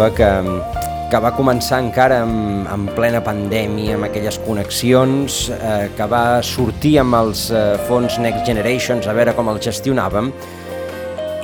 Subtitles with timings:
[0.00, 6.06] d'Europa que, que va començar encara en, en plena pandèmia, amb aquelles connexions, eh, que
[6.08, 10.30] va sortir amb els eh, fons Next Generations a veure com els gestionàvem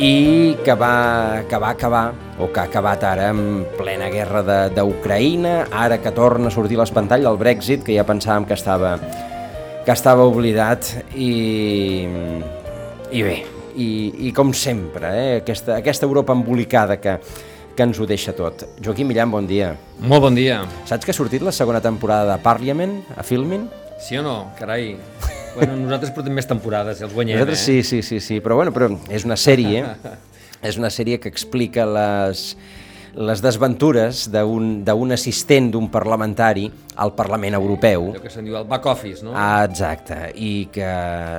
[0.00, 2.06] i que va, que va acabar,
[2.38, 4.42] o que ha acabat ara en plena guerra
[4.72, 8.94] d'Ucraïna, ara que torna a sortir l'espantall del Brexit, que ja pensàvem que estava,
[9.84, 10.94] que estava oblidat.
[11.16, 12.06] I,
[13.12, 13.36] i bé,
[13.76, 13.90] i,
[14.28, 17.18] i com sempre, eh, aquesta, aquesta Europa embolicada que,
[17.76, 18.64] que ens ho deixa tot.
[18.82, 19.74] Joaquim Millan, bon dia.
[20.00, 20.62] Molt bon dia.
[20.88, 23.68] Saps que ha sortit la segona temporada de Parliament a Filmin?
[24.00, 24.36] Sí o no?
[24.58, 24.94] Carai.
[25.56, 27.82] Bueno, nosaltres portem més temporades, els guanyem, nosaltres, eh?
[27.82, 29.84] Sí, sí, sí, sí, però bueno, però és una sèrie,
[30.68, 32.42] és una sèrie que explica les,
[33.16, 36.66] les desventures d'un assistent d'un parlamentari
[37.00, 38.10] al Parlament Europeu.
[38.12, 39.32] Allò que se'n diu el back office, no?
[39.32, 40.90] Ah, exacte, i que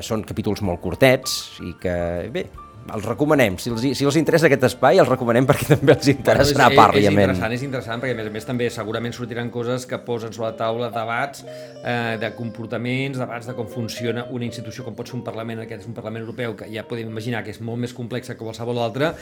[0.06, 1.98] són capítols molt curtets i que,
[2.34, 2.48] bé,
[2.96, 3.58] els recomanem.
[3.62, 7.08] Si els, si els interessa aquest espai, els recomanem perquè també els interessarà bueno, és,
[7.08, 10.34] És interessant, és interessant, perquè a més a més també segurament sortiran coses que posen
[10.36, 15.10] sobre la taula debats eh, de comportaments, debats de com funciona una institució, com pot
[15.10, 17.82] ser un Parlament, aquest és un Parlament Europeu, que ja podem imaginar que és molt
[17.84, 19.14] més complexa que qualsevol altra,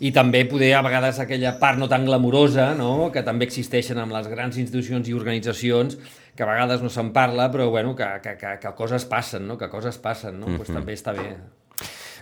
[0.00, 4.14] i també poder a vegades aquella part no tan glamurosa, no?, que també existeixen amb
[4.16, 5.98] les grans institucions i organitzacions,
[6.34, 9.58] que a vegades no se'n parla, però bueno, que, que, que, que coses passen, no?,
[9.60, 10.56] que coses passen, no?, mm -hmm.
[10.56, 11.36] pues també està bé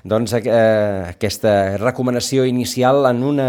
[0.04, 3.48] doncs, eh, aquesta recomanació inicial en una...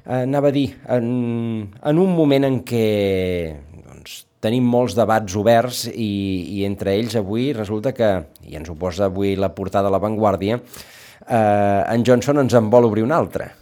[0.00, 2.86] Eh, anava a dir, en, en un moment en què
[3.74, 6.10] doncs, tenim molts debats oberts i,
[6.58, 8.08] i entre ells avui resulta que,
[8.48, 10.58] i ens ho posa avui la portada de La Vanguardia,
[11.28, 13.52] eh, en Johnson ens en vol obrir un altre,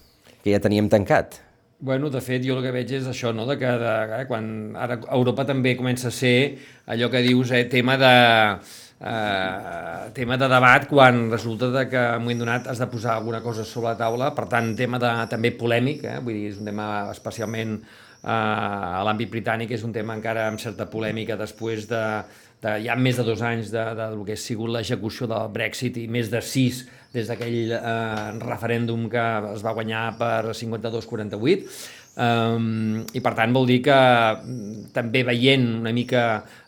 [0.43, 1.41] que ja teníem tancat.
[1.79, 3.45] Bueno, de fet, jo el que veig és això, no?
[3.47, 6.57] de que de, eh, quan ara Europa també comença a ser
[6.91, 8.15] allò que dius, eh, tema de
[8.99, 13.15] eh, tema de debat quan resulta de que en un moment donat has de posar
[13.15, 16.19] alguna cosa sobre la taula, per tant, tema de, també polèmic, eh?
[16.23, 20.59] vull dir, és un tema especialment eh, a l'àmbit britànic, és un tema encara amb
[20.59, 22.03] certa polèmica després de,
[22.61, 25.97] de ja més de dos anys de, de, del que ha sigut l'execució del Brexit
[25.97, 26.83] i més de sis
[27.13, 33.67] des d'aquell eh, referèndum que es va guanyar per 52-48, Um, I per tant vol
[33.69, 36.23] dir que mm, també veient una mica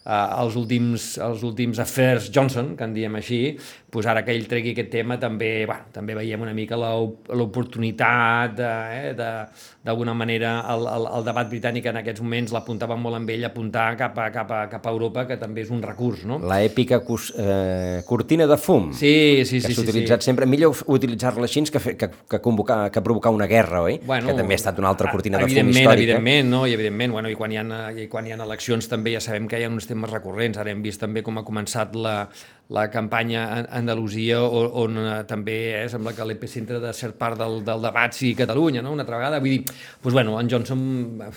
[0.06, 3.42] uh, els, últims, els últims affairs Johnson, que en diem així,
[3.92, 10.14] pues ara que ell tregui aquest tema també, bueno, també veiem una mica l'oportunitat d'alguna
[10.14, 13.90] eh, manera el, el, el debat britànic en aquests moments l'apuntava molt amb ell apuntar
[14.00, 16.40] cap a, cap, a, cap a Europa que també és un recurs no?
[16.40, 20.32] la èpica cus, eh, cortina de fum sí, sí, que s'ha sí, utilitzat sí.
[20.32, 24.00] sempre millor utilitzar-la així que, fe, que, que, convocar, que provocar una guerra oi?
[24.08, 26.64] Bueno, que també ha estat una altra cortina de fum històrica evidentment, no?
[26.66, 29.52] I evidentment, bueno, i quan hi, ha, i quan hi ha eleccions també ja sabem
[29.52, 32.16] que hi ha uns temes recurrents ara hem vist també com ha començat la,
[32.72, 37.38] la campanya a Andalusia on, on eh, també eh, sembla que l'epicentre de cert part
[37.40, 38.94] del, del debat sigui Catalunya, no?
[38.96, 39.42] una altra vegada.
[39.44, 39.62] Vull dir,
[40.02, 40.84] doncs, bueno, en Johnson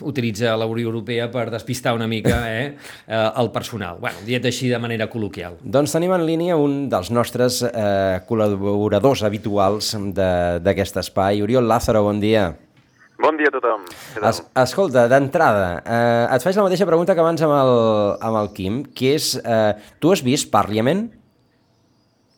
[0.06, 2.76] utilitza la Unió Europea per despistar una mica eh,
[3.06, 3.98] eh, el personal.
[4.00, 5.58] Bueno, dit així de manera col·loquial.
[5.64, 11.42] Doncs tenim en línia un dels nostres eh, col·laboradors habituals d'aquest espai.
[11.42, 12.52] Oriol Lázaro, bon dia.
[13.22, 13.84] Bon dia a tothom.
[14.26, 17.74] Es, escolta, d'entrada, eh, et faig la mateixa pregunta que abans amb el,
[18.26, 21.06] amb el Quim, que és, eh, tu has vist Parliament?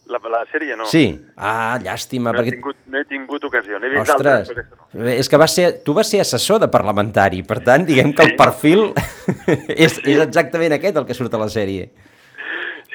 [0.07, 0.85] La, la sèrie no.
[0.87, 1.07] Sí.
[1.35, 2.31] Ah, llàstima.
[2.31, 2.53] No, perquè...
[2.53, 3.81] he, tingut, no he tingut ocasió.
[3.83, 5.09] N'he vist Ostres, altres, no.
[5.17, 8.37] és que vas ser, tu vas ser assessor de parlamentari, per tant, diguem que el
[8.39, 8.91] perfil
[9.87, 11.89] és, és exactament aquest el que surt a la sèrie.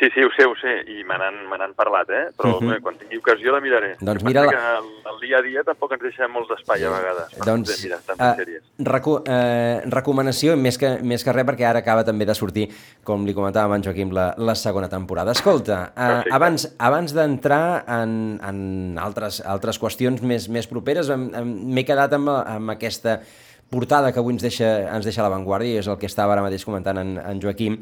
[0.02, 2.24] Sí, sí, ho sé, ho sé, i me n'han parlat, eh?
[2.34, 2.70] Però uh -huh.
[2.72, 3.98] bé, quan tingui ocasió la miraré.
[4.02, 4.50] Doncs mira la...
[4.50, 7.84] que el, el dia a dia tampoc ens deixa molts d'espai a vegades per doncs,
[7.84, 8.64] mirar tantes uh, sèries.
[8.80, 12.68] Recu uh, recomanació, més que, més que res, perquè ara acaba també de sortir,
[13.04, 15.32] com li comentava en Joaquim, la, la segona temporada.
[15.34, 22.12] Escolta, uh, abans, abans d'entrar en, en altres, altres qüestions més, més properes, m'he quedat
[22.14, 23.20] amb, amb aquesta
[23.72, 26.66] portada que avui ens deixa, ens deixa l'avantguàrdia, i és el que estava ara mateix
[26.68, 27.78] comentant en, en Joaquim,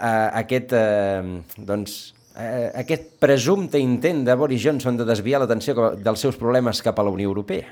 [0.00, 6.20] eh, aquest, eh, doncs, eh, aquest presumpte intent de Boris Johnson de desviar l'atenció dels
[6.20, 7.66] seus problemes cap a la Unió Europea.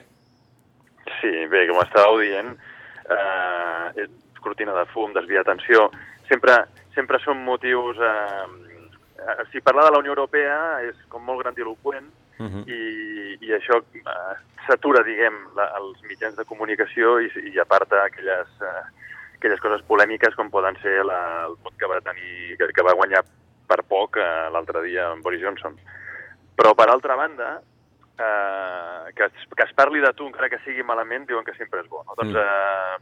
[1.21, 2.55] Sí, bé, com estàveu dient,
[3.11, 4.09] eh,
[4.45, 5.91] cortina de fum, desviar atenció,
[6.29, 8.01] sempre, sempre són motius...
[8.01, 8.63] Eh,
[9.51, 12.65] si parlar de la Unió Europea és com molt grandiloquent, uh -huh.
[12.69, 14.35] i, i això eh,
[14.67, 18.85] s'atura, diguem, la, els mitjans de comunicació i, i aparta aquelles, eh,
[19.37, 22.97] aquelles coses polèmiques com poden ser la, el vot que va tenir, que, que va
[22.97, 23.25] guanyar
[23.69, 25.77] per poc eh, l'altre dia en Boris Johnson.
[26.55, 27.57] Però, per altra banda,
[28.19, 31.83] eh, que, es, que es parli de tu encara que sigui malament, diuen que sempre
[31.83, 32.05] és bo.
[32.07, 32.17] No?
[32.21, 32.99] Doncs eh,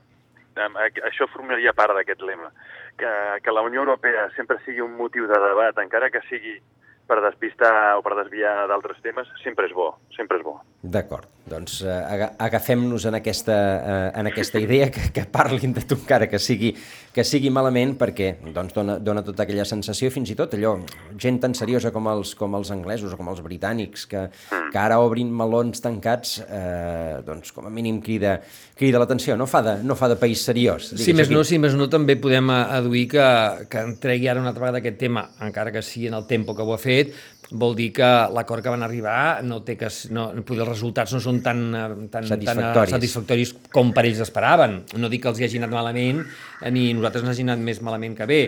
[0.56, 2.52] eh, això formaria part d'aquest lema.
[2.96, 3.10] Que,
[3.44, 6.58] que la Unió Europea sempre sigui un motiu de debat, encara que sigui
[7.08, 10.58] per despistar o per desviar d'altres temes, sempre és bo, sempre és bo.
[10.82, 15.98] D'acord, doncs eh, agafem-nos en, aquesta, eh, en aquesta idea que, que parlin de tu
[16.00, 16.72] encara que sigui,
[17.12, 20.74] que sigui malament perquè doncs, dona, dona tota aquella sensació fins i tot allò,
[21.20, 24.24] gent tan seriosa com els, com els anglesos o com els britànics que,
[24.72, 28.38] que ara obrin melons tancats eh, doncs com a mínim crida,
[28.78, 30.92] crida l'atenció, no, fa de, no fa de país seriós.
[30.96, 33.28] Sí, més no, sí, més no també podem aduir que,
[33.70, 36.64] que entregui ara una altra vegada aquest tema, encara que sigui en el tempo que
[36.64, 37.12] ho ha fet,
[37.50, 39.90] vol dir que l'acord que van arribar no té que...
[40.14, 42.92] No, els resultats no són tan, eh, tan, satisfactoris.
[42.92, 44.78] tan satisfactoris com per ells esperaven.
[45.00, 46.22] No dic que els hi hagi anat malament,
[46.60, 48.40] eh, ni nosaltres n'hagi anat més malament que bé,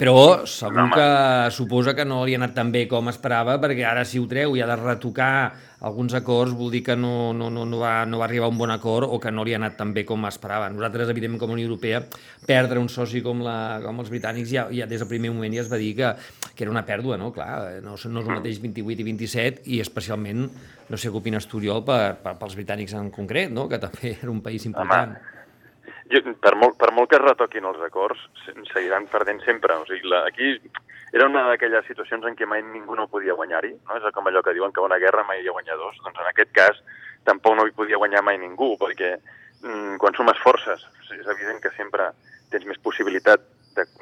[0.00, 1.08] però segur que
[1.54, 4.56] suposa que no li ha anat tan bé com esperava, perquè ara si ho treu
[4.56, 5.32] i ha de retocar
[5.80, 8.58] alguns acords vol dir que no, no, no, no, va, no va arribar a un
[8.60, 10.68] bon acord o que no li ha anat tan bé com esperava.
[10.68, 12.02] Nosaltres, evidentment, com a Unió Europea,
[12.46, 15.64] perdre un soci com, la, com els britànics ja, ja des del primer moment ja
[15.64, 16.12] es va dir que,
[16.52, 17.32] que era una pèrdua, no?
[17.32, 20.46] Clar, no, no és el mateix 28 i 27 i especialment,
[20.90, 23.68] no sé què opines tu, Oriol, per, per, pels britànics en concret, no?
[23.68, 25.16] que també era un país important.
[25.16, 28.20] Home, jo, per, molt, per molt que es retoquin els acords,
[28.74, 29.80] seguiran perdent sempre.
[29.80, 30.56] O sigui, la, aquí
[31.12, 33.72] era una d'aquelles situacions en què mai ningú no podia guanyar-hi.
[33.88, 33.98] No?
[33.98, 35.98] És com allò que diuen que una guerra mai hi ha guanyadors.
[36.04, 36.82] Doncs en aquest cas
[37.26, 41.72] tampoc no hi podia guanyar mai ningú, perquè mm, quan sumes forces és evident que
[41.74, 42.12] sempre
[42.50, 43.42] tens més possibilitat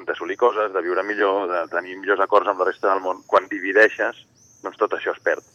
[0.05, 3.23] d'assolir coses, de viure millor, de tenir millors acords amb la resta del món.
[3.29, 4.21] Quan divideixes,
[4.63, 5.45] doncs tot això es perd.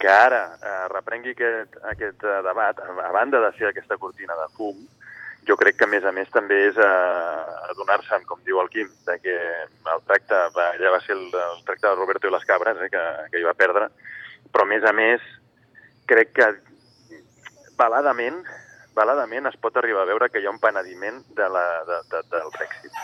[0.00, 4.48] Que ara eh, reprengui aquest, aquest eh, debat, a banda de ser aquesta cortina de
[4.56, 4.80] fum,
[5.48, 8.90] jo crec que, a més a més, també és eh, adonar-se'n, com diu el Quim,
[9.06, 9.36] de que
[9.94, 12.90] el tracte, va, ja va ser el, el tracte de Roberto i les cabres, eh,
[12.92, 13.88] que, que hi va perdre,
[14.50, 15.24] però, a més a més,
[16.10, 16.50] crec que
[17.78, 18.42] baladament,
[18.96, 22.22] baladament es pot arribar a veure que hi ha un penediment de la, de, de,
[22.34, 22.96] del Brexit.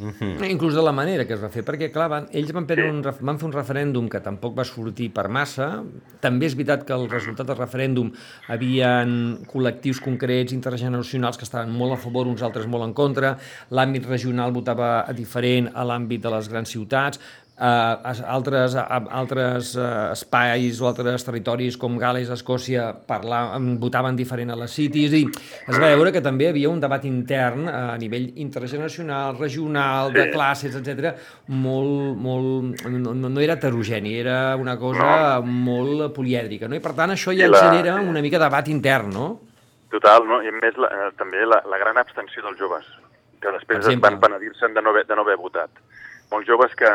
[0.00, 0.50] Mm -hmm.
[0.50, 2.80] Inclús de la manera que es va fer, perquè clar, van, ells van, sí.
[2.80, 5.82] un, van fer un referèndum que tampoc va sortir per massa.
[6.20, 8.12] També és veritat que el resultat del referèndum
[8.48, 13.36] havien col·lectius concrets intergeneracionals que estaven molt a favor, uns altres molt en contra.
[13.70, 17.20] L'àmbit regional votava diferent a l'àmbit de les grans ciutats
[17.60, 24.58] eh, altres, altres eh, espais o altres territoris com Gales, Escòcia, parlar, votaven diferent a
[24.62, 28.30] les cities i es va veure que també havia un debat intern eh, a nivell
[28.40, 31.12] intergeneracional, regional, de classes, etc
[31.50, 36.78] molt, molt, no, no era heterogeni, era una cosa molt polièdrica, no?
[36.78, 37.60] I per tant això ja la...
[37.68, 39.28] genera una mica debat intern, no?
[39.90, 40.38] Total, no?
[40.44, 42.86] I a més la, eh, també la, la gran abstenció dels joves,
[43.42, 45.82] que després es van penedir-se'n de, no haver, de no haver votat
[46.30, 46.90] molts joves que,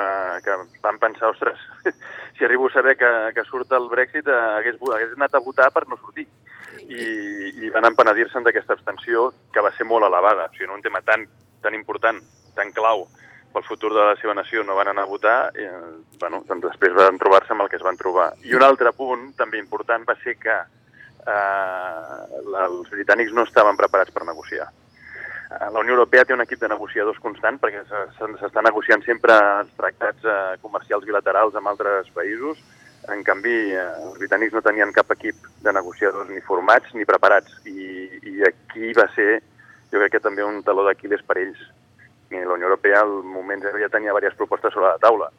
[0.45, 1.59] que van pensar, ostres,
[2.37, 5.71] si arribo a saber que, que surt el Brexit, eh, hagués, hagués anat a votar
[5.75, 6.27] per no sortir.
[6.85, 7.05] I,
[7.65, 10.49] i van empenedir-se'n d'aquesta abstenció que va ser molt elevada.
[10.49, 11.25] O sigui, en un tema tan,
[11.63, 12.19] tan important,
[12.55, 13.07] tan clau
[13.55, 16.67] pel futur de la seva nació no van anar a votar, i, eh, bueno, doncs
[16.69, 18.33] després van trobar-se amb el que es van trobar.
[18.43, 22.17] I un altre punt també important va ser que eh,
[22.65, 24.67] els britànics no estaven preparats per negociar.
[25.51, 29.69] Eh, la Unió Europea té un equip de negociadors constant perquè s'està negociant sempre els
[29.77, 32.61] tractats eh, comercials bilaterals amb altres països.
[33.13, 37.59] En canvi, eh, els britànics no tenien cap equip de negociadors ni formats ni preparats.
[37.69, 39.41] I, i aquí va ser,
[39.93, 41.61] jo crec que també un taló d'Aquiles per ells.
[42.33, 45.29] I la Unió Europea al moment ja tenia diverses propostes sobre la taula.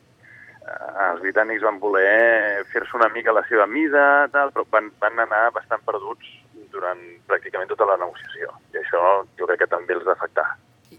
[0.67, 5.45] Els britànics van voler fer-se una mica la seva mida, tal, però van, van anar
[5.55, 6.33] bastant perduts
[6.73, 8.51] durant pràcticament tota la negociació.
[8.75, 9.03] I això
[9.39, 10.49] jo crec que també els va afectar.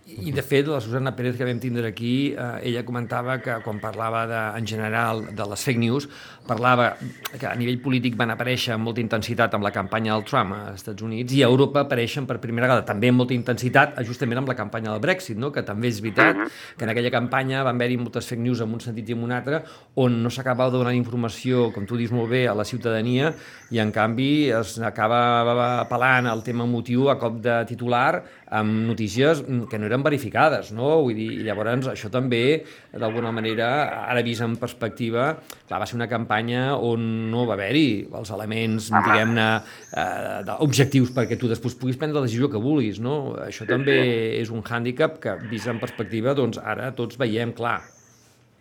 [0.08, 3.82] I, de fet, la Susana Pérez que vam tindre aquí, eh, ella comentava que quan
[3.84, 6.08] parlava de, en general de les fake news,
[6.48, 6.94] parlava
[7.36, 10.80] que a nivell polític van aparèixer amb molta intensitat amb la campanya del Trump als
[10.80, 14.48] Estats Units i a Europa apareixen per primera vegada també amb molta intensitat justament amb
[14.48, 15.52] la campanya del Brexit, no?
[15.52, 16.40] que també és veritat
[16.78, 19.36] que en aquella campanya van haver-hi moltes fake news en un sentit i en un
[19.36, 19.62] altre
[20.00, 23.34] on no s'acabava donant informació, com tu dius molt bé, a la ciutadania
[23.76, 25.20] i en canvi es acaba
[25.84, 30.90] apel·lant al tema motiu a cop de titular amb notícies que no eren verificades, no?
[31.06, 32.64] Vull dir, i llavors això també,
[32.94, 33.68] d'alguna manera,
[34.08, 35.30] ara vist en perspectiva,
[35.68, 39.48] clar, va ser una campanya on no va haver-hi els elements, diguem-ne,
[40.04, 43.38] eh, objectius perquè tu després puguis prendre la decisió que vulguis, no?
[43.48, 44.16] Això sí, també sí.
[44.44, 47.80] és un hàndicap que, vist en perspectiva, doncs ara tots veiem clar.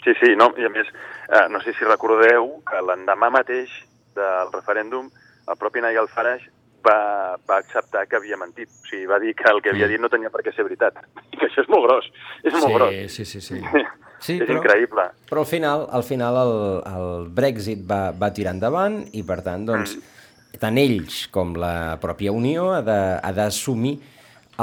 [0.05, 0.53] Sí, sí, no?
[0.55, 0.91] i a més,
[1.29, 3.73] eh, no sé si recordeu que l'endemà mateix
[4.15, 5.09] del referèndum
[5.47, 6.51] el propi Nigel Farage
[6.87, 6.99] va,
[7.49, 8.71] va acceptar que havia mentit.
[8.71, 10.99] O sigui, va dir que el que havia dit no tenia per què ser veritat.
[11.33, 12.11] I que això és molt gros.
[12.43, 12.99] És molt sí, gros.
[13.19, 13.63] Sí, sí, sí.
[14.17, 15.03] Sí, és però, increïble.
[15.29, 16.55] Però al final, al final el,
[16.89, 20.61] el Brexit va, va tirar endavant i, per tant, doncs, mm.
[20.63, 22.81] tant ells com la pròpia Unió ha
[23.37, 23.99] d'assumir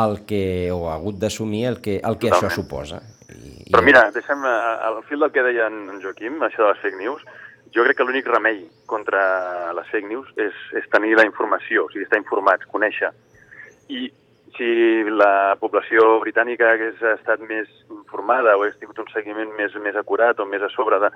[0.02, 3.04] el que, o ha hagut d'assumir el que, el que això suposa.
[3.30, 7.02] I, Però mira, deixem al fil del que deia en Joaquim, això de les fake
[7.02, 7.22] news,
[7.74, 11.92] jo crec que l'únic remei contra les fake news és, és tenir la informació, o
[11.92, 13.10] sigui, estar informats, conèixer.
[13.90, 14.12] I
[14.58, 14.68] si
[15.10, 20.40] la població britànica hagués estat més informada o hagués tingut un seguiment més, més acurat
[20.40, 21.10] o més a sobre de,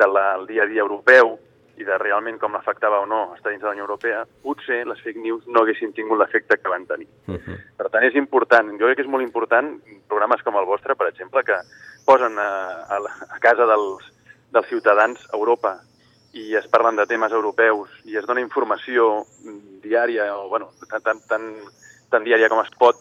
[0.00, 1.36] del de dia a dia europeu
[1.80, 4.98] i de realment com l'afectava o no estar dins de la Unió Europea, potser les
[5.00, 7.08] fake news no haguessin tingut l'efecte que van tenir.
[7.26, 7.56] Uh -huh.
[7.78, 11.08] Per tant, és important, jo crec que és molt important programes com el vostre, per
[11.08, 11.56] exemple, que
[12.04, 12.50] posen a,
[12.84, 12.98] a,
[13.36, 14.02] a casa dels,
[14.52, 15.78] dels ciutadans a Europa
[16.32, 19.24] i es parlen de temes europeus i es dona informació
[19.82, 21.48] diària o, bueno, tan, tan, tan,
[22.10, 23.00] tan diària com es pot,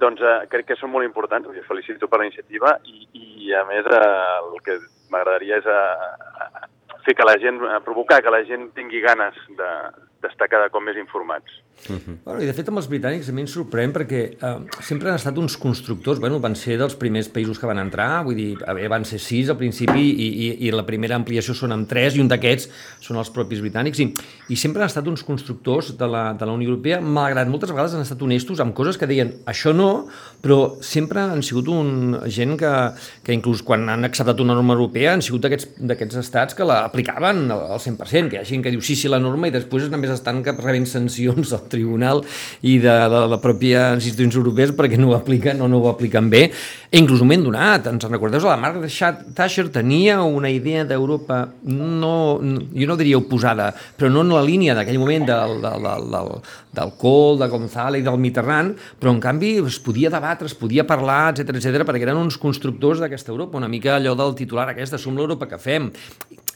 [0.00, 3.64] doncs eh, crec que són molt importants, us felicito per la iniciativa i, i a
[3.68, 4.02] més eh,
[4.40, 4.78] el que
[5.12, 6.68] m'agradaria és eh,
[7.04, 10.84] fer que la gent, eh, provocar que la gent tingui ganes d'estar de, cada cop
[10.84, 11.60] més informats.
[11.88, 12.16] Uh -huh.
[12.24, 15.14] bueno, I de fet amb els britànics a mi em sorprèn perquè eh, sempre han
[15.16, 18.88] estat uns constructors, bueno, van ser dels primers països que van entrar, vull dir, bé,
[18.88, 22.20] van ser sis al principi i, i, i la primera ampliació són amb tres i
[22.20, 22.68] un d'aquests
[23.00, 24.14] són els propis britànics i,
[24.48, 27.94] i sempre han estat uns constructors de la, de la Unió Europea, malgrat moltes vegades
[27.94, 30.06] han estat honestos amb coses que deien això no,
[30.42, 32.92] però sempre han sigut un gent que,
[33.24, 37.50] que inclús quan han acceptat una norma europea han sigut d'aquests estats que la aplicaven
[37.50, 40.10] al 100%, que hi ha gent que diu sí, sí, la norma i després només
[40.10, 42.24] estan que rebent sancions al tribunal
[42.64, 46.32] i de, de la pròpia institucions europees perquè no ho apliquen o no ho apliquen
[46.32, 46.48] bé.
[46.90, 52.40] E inclús m'he donat, ens en recordeu, la Margaret Thatcher tenia una idea d'Europa, no,
[52.42, 56.32] jo no diria oposada, però no en la línia d'aquell moment del, del, del, del,
[56.80, 61.30] del Kohl, de González del Mitterrand, però en canvi es podia debatre, es podia parlar,
[61.30, 65.14] etc etc perquè eren uns constructors d'aquesta Europa, una mica allò del titular aquesta, som
[65.14, 65.92] l'Europa que fem.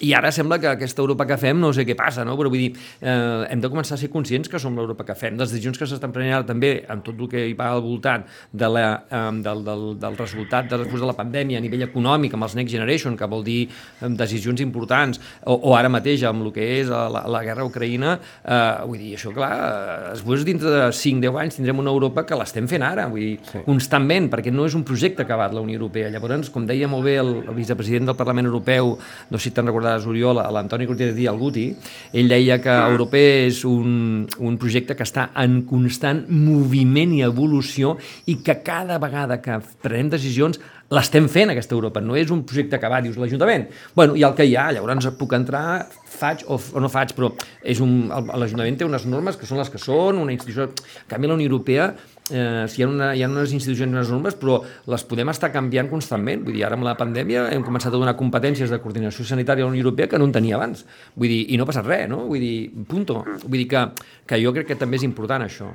[0.03, 2.35] I ara sembla que aquesta Europa que fem no sé què passa, no?
[2.35, 5.39] però vull dir, eh, hem de començar a ser conscients que som l'Europa que fem,
[5.39, 8.27] les decisions que s'estan prenent ara també amb tot el que hi va al voltant
[8.51, 12.35] de la, eh, del, del, del resultat de, després de la pandèmia a nivell econòmic,
[12.35, 16.47] amb els Next Generation, que vol dir eh, decisions importants, o, o ara mateix amb
[16.47, 20.47] el que és la, la guerra a Ucraïna, eh, vull dir, això clar, eh, després
[20.49, 23.65] dintre de 5-10 anys tindrem una Europa que l'estem fent ara, vull dir, sí.
[23.69, 26.11] constantment, perquè no és un projecte acabat la Unió Europea.
[26.13, 28.95] Llavors, com deia molt bé el, el vicepresident del Parlament Europeu,
[29.31, 31.67] no sé si te'n recordaràs, Oriol, l'Antoni Cortés Díaz, el Guti,
[32.15, 37.95] ell deia que Europa és un, un projecte que està en constant moviment i evolució
[38.31, 40.61] i que cada vegada que prenem decisions
[40.95, 42.03] l'estem fent, aquesta Europa.
[42.05, 43.67] No és un projecte acabat, dius l'Ajuntament.
[43.97, 47.33] Bueno, ha el que hi ha, llavors puc entrar, faig o, o no faig, però
[47.63, 50.71] és un, l'Ajuntament té unes normes que són les que són, una institució...
[51.05, 51.93] En canvi, la Unió Europea
[52.31, 54.61] eh, si hi ha, una, hi ha unes institucions i unes normes, però
[54.93, 56.45] les podem estar canviant constantment.
[56.45, 59.69] Vull dir, ara amb la pandèmia hem començat a donar competències de coordinació sanitària a
[59.69, 60.85] la Unió Europea que no en tenia abans.
[61.17, 62.25] Vull dir, i no passa res, no?
[62.31, 62.57] Vull dir,
[62.89, 63.21] punto.
[63.45, 63.85] Vull dir que,
[64.31, 65.69] que jo crec que també és important això.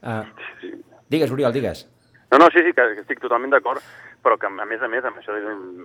[0.00, 0.22] Uh,
[1.12, 1.86] digues, Oriol, digues.
[2.30, 3.82] No, no, sí, sí, que estic totalment d'acord,
[4.22, 5.34] però que a més a més, amb això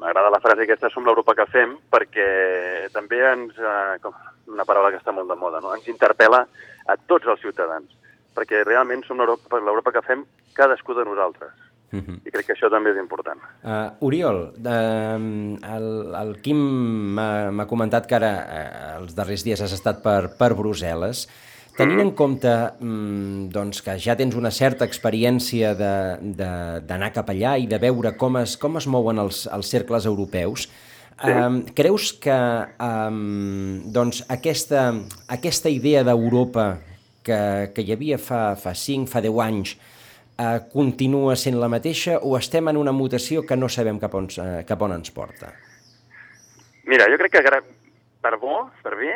[0.01, 4.13] m'agrada la frase aquesta, som l'Europa que fem, perquè també ens, eh, com
[4.53, 5.73] una paraula que està molt de moda, no?
[5.73, 6.45] ens interpel·la
[6.85, 7.89] a tots els ciutadans
[8.35, 10.25] perquè realment som l'Europa que fem
[10.57, 11.53] cadascú de nosaltres.
[11.93, 12.19] Uh -huh.
[12.25, 13.39] I crec que això també és important.
[13.63, 15.19] Uh, Oriol, uh,
[15.77, 16.57] el, el Quim
[17.15, 21.27] m'ha comentat que ara, uh, els darrers dies has estat per, per Brussel·les.
[21.75, 27.67] Tenint en compte mm, doncs, que ja tens una certa experiència d'anar cap allà i
[27.67, 31.33] de veure com es, com es mouen els, els cercles europeus, sí.
[31.33, 32.37] um, creus que
[32.79, 34.87] um, doncs, aquesta,
[35.35, 36.69] aquesta idea d'Europa
[37.25, 37.41] que,
[37.75, 39.75] que hi havia fa, fa 5, fa 10 anys,
[40.37, 44.29] eh, continua sent la mateixa o estem en una mutació que no sabem cap on,
[44.41, 45.51] eh, cap on ens porta?
[46.85, 47.61] Mira, jo crec que
[48.21, 49.15] per bo, per bé,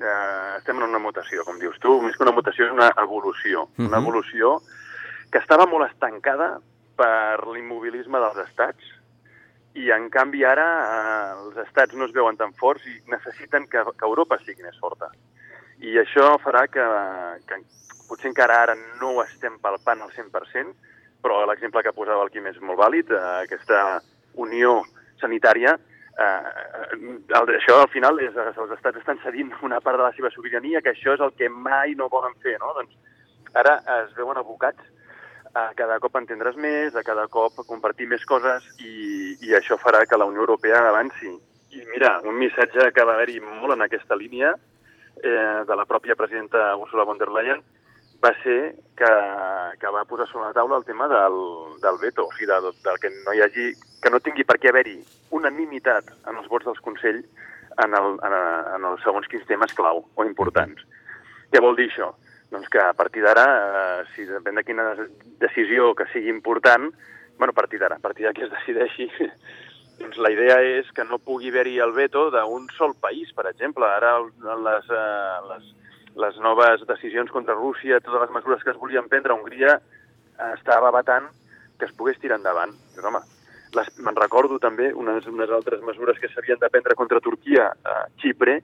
[0.00, 3.62] eh, estem en una mutació, com dius tu, més que una mutació és una evolució,
[3.62, 3.86] uh -huh.
[3.86, 4.06] una mhm.
[4.06, 4.60] evolució
[5.30, 6.60] que estava molt estancada
[6.96, 8.82] per l'immobilisme dels estats
[9.74, 13.84] i en canvi ara eh, els estats no es veuen tan forts i necessiten que,
[13.84, 15.10] que Europa sigui més forta.
[15.78, 16.84] I això farà que,
[17.46, 17.60] que
[18.08, 20.74] potser encara ara no ho estem palpant al 100%,
[21.22, 24.00] però l'exemple que posava el Quim és molt vàlid, eh, aquesta
[24.34, 24.82] unió
[25.20, 25.76] sanitària,
[26.18, 30.30] eh, el, això al final és, els estats estan cedint una part de la seva
[30.34, 32.74] sobirania, que això és el que mai no volen fer, no?
[32.76, 34.82] Doncs ara es veuen abocats
[35.56, 40.04] a cada cop entendre's més, a cada cop compartir més coses i, i això farà
[40.06, 41.32] que la Unió Europea avanci.
[41.72, 44.54] I mira, un missatge que va haver-hi molt en aquesta línia
[45.22, 47.62] eh, de la pròpia presidenta Ursula von der Leyen
[48.24, 49.10] va ser que,
[49.78, 51.36] que va posar sobre la taula el tema del,
[51.82, 53.68] del veto, o sigui, del, del que no hi hagi,
[54.02, 54.98] que no tingui per què haver-hi
[55.34, 57.20] unanimitat en els vots dels Consell
[57.84, 58.36] en, el, en,
[58.76, 60.82] en els segons quins temes clau o importants.
[61.52, 62.12] Què vol dir això?
[62.52, 64.90] Doncs que a partir d'ara, eh, si depèn de quina
[65.42, 66.88] decisió que sigui important,
[67.38, 69.08] bueno, a partir d'ara, a partir de que es decideixi,
[70.00, 73.86] doncs la idea és que no pugui haver-hi el veto d'un sol país, per exemple.
[73.86, 75.72] Ara les, eh, les,
[76.24, 79.80] les noves decisions contra Rússia, totes les mesures que es volien prendre, Hongria
[80.54, 81.26] estava batant
[81.78, 82.72] que es pogués tirar endavant.
[82.94, 83.22] Però, home,
[83.76, 88.60] me'n recordo també unes, unes altres mesures que s'havien de prendre contra Turquia, eh, Xipre,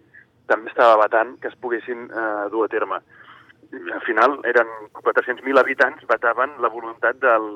[0.46, 3.00] també estava batant que es poguessin eh, dur a terme.
[3.75, 7.49] Al final eren 400.000 habitants, bataven la voluntat del,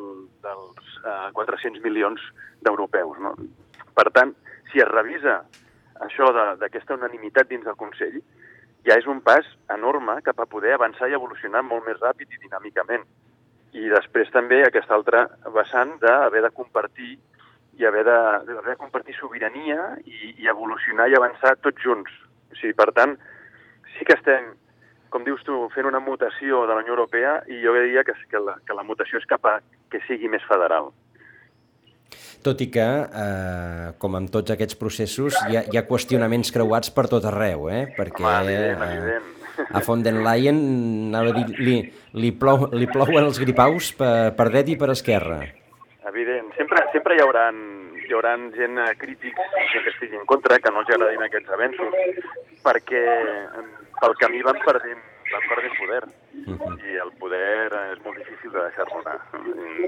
[0.42, 2.22] dels eh, 400 milions
[2.64, 3.20] d'europeus.
[3.22, 3.34] No?
[3.94, 4.34] Per tant,
[4.72, 5.42] si es revisa
[6.04, 8.20] això d'aquesta unanimitat dins del Consell,
[8.86, 12.42] ja és un pas enorme cap a poder avançar i evolucionar molt més ràpid i
[12.44, 13.04] dinàmicament.
[13.76, 17.18] I després també aquesta altra vessant d'haver de compartir
[17.78, 18.18] i haver de,
[18.58, 22.14] haver de compartir sobirania i, i evolucionar i avançar tots junts.
[22.50, 23.14] O sigui, per tant,
[23.94, 24.52] sí que estem,
[25.14, 28.42] com dius tu, fent una mutació de la Unió Europea i jo diria que, que,
[28.42, 29.58] la, que la mutació és cap a
[29.92, 30.90] que sigui més federal.
[32.42, 32.86] Tot i que,
[33.22, 37.66] eh, com en tots aquests processos, hi ha, hi ha qüestionaments creuats per tot arreu,
[37.70, 37.82] eh?
[37.96, 39.34] perquè Home, evident, eh, evident.
[39.74, 40.60] a von den Leyen
[41.10, 41.78] anava a dir, li,
[42.14, 45.42] li, plou, li plouen els gripaus per, per dret i per esquerra.
[46.92, 47.48] Sempre, hi haurà
[48.08, 51.96] hi haurà gent eh, crítics que estigui en contra, que no els agradin aquests avenços,
[52.64, 53.02] perquè
[54.00, 55.02] pel camí van perdent,
[55.32, 56.02] van perdent poder.
[56.48, 56.76] Uh -huh.
[56.88, 59.20] I el poder és molt difícil de deixar-lo anar.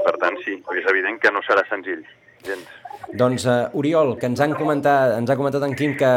[0.05, 2.05] Per tant, sí, és evident que no serà senzill
[2.45, 2.69] gens.
[3.13, 6.13] Doncs, uh, Oriol, que ens han comentat, ens ha comentat en Quim que,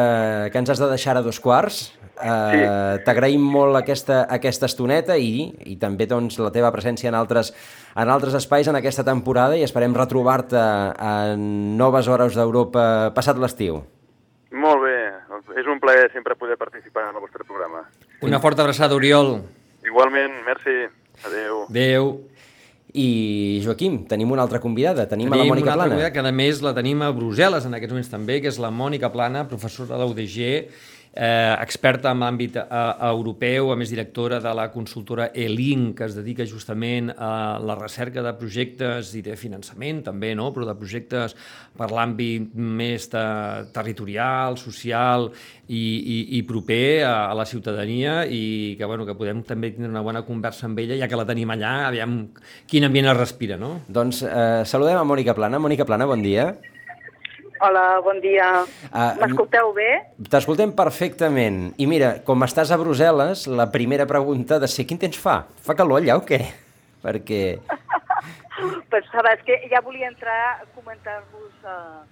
[0.51, 1.97] que ens has de deixar a dos quarts.
[2.13, 2.59] Uh, sí.
[3.07, 7.49] T'agraïm molt aquesta, aquesta estoneta i, i també doncs, la teva presència en altres,
[7.97, 11.47] en altres espais en aquesta temporada i esperem retrobar-te en
[11.79, 12.85] noves hores d'Europa
[13.17, 13.81] passat l'estiu.
[14.53, 14.97] Molt bé,
[15.57, 17.87] és un plaer sempre poder participar en el vostre programa.
[18.21, 19.39] Una forta abraçada, Oriol.
[19.83, 20.77] Igualment, merci.
[21.25, 21.65] Adéu.
[21.69, 22.13] Adéu.
[22.93, 25.95] I, Joaquim, tenim una altra convidada, tenim, tenim a la Mònica una Plana.
[25.95, 28.69] Convidada, que a més la tenim a Brussel·les en aquests moments també, que és la
[28.69, 30.37] Mònica Plana, professora de l'UDG,
[31.13, 32.65] eh, experta en l'àmbit eh,
[33.09, 38.23] europeu, a més directora de la consultora E-Link, que es dedica justament a la recerca
[38.25, 40.49] de projectes i de finançament també, no?
[40.55, 41.37] però de projectes
[41.77, 43.25] per l'àmbit més de,
[43.75, 45.29] territorial, social
[45.67, 49.93] i, i, i proper a, a la ciutadania i que, bueno, que podem també tindre
[49.93, 52.23] una bona conversa amb ella, ja que la tenim allà, aviam
[52.69, 53.77] quin ambient es respira, no?
[53.87, 55.61] Doncs eh, saludem a Mònica Plana.
[55.61, 56.53] Mònica Plana, bon dia.
[57.61, 58.65] Hola, bon dia.
[58.89, 59.89] Uh, M'escolteu bé?
[60.29, 61.73] T'escoltem perfectament.
[61.77, 65.43] I mira, com estàs a Brussel·les, la primera pregunta de ser quin temps fa?
[65.65, 66.41] Fa calor allà o què?
[67.05, 67.43] Perquè...
[68.93, 71.53] Pensava, és que ja volia entrar a comentar-vos...
[71.63, 72.03] Uh,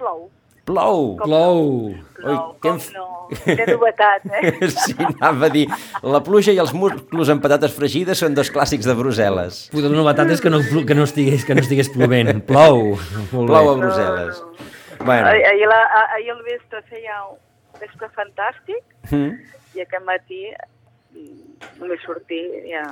[0.00, 0.28] plou.
[0.66, 1.02] Plou!
[1.20, 1.60] Com plou!
[1.94, 2.04] No?
[2.16, 2.92] Plou, Oi, com f...
[2.94, 3.06] no?
[3.58, 4.70] Que novetat, eh?
[4.70, 5.64] sí, anava a dir,
[6.02, 9.60] la pluja i els musclos amb patates fregides són dos clàssics de Brussel·les.
[9.74, 12.40] Puta, la novetat és que no, que no, estigués, que no estigués plovent.
[12.46, 12.96] Plou!
[13.34, 14.42] Plou a Brussel·les.
[14.42, 14.75] No, no.
[15.06, 15.28] Bueno.
[15.30, 15.80] Ahir, ahir, la,
[16.16, 17.36] ahir al vespre feia un
[17.80, 19.30] vespre fantàstic mm.
[19.76, 22.86] i aquest matí mm, només sortir ja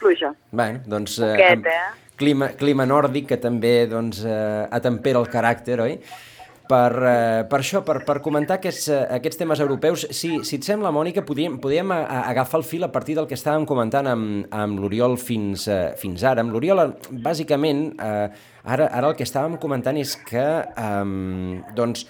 [0.00, 0.32] pluja.
[0.50, 1.18] Bueno, doncs...
[1.22, 2.08] Poquet, eh, eh?
[2.18, 5.96] Clima, clima nòrdic que també doncs, eh, atempera el caràcter, oi?
[6.72, 10.64] Per, eh, per això, per, per comentar aquests, eh, aquests temes europeus, si, si et
[10.64, 14.46] sembla, Mònica, podríem a, a agafar el fil a partir del que estàvem comentant amb,
[14.56, 16.40] amb l'Oriol fins, eh, fins ara.
[16.40, 16.94] Amb l'Oriol,
[17.26, 21.04] bàsicament, eh, ara, ara el que estàvem comentant és que eh,
[21.76, 22.06] doncs,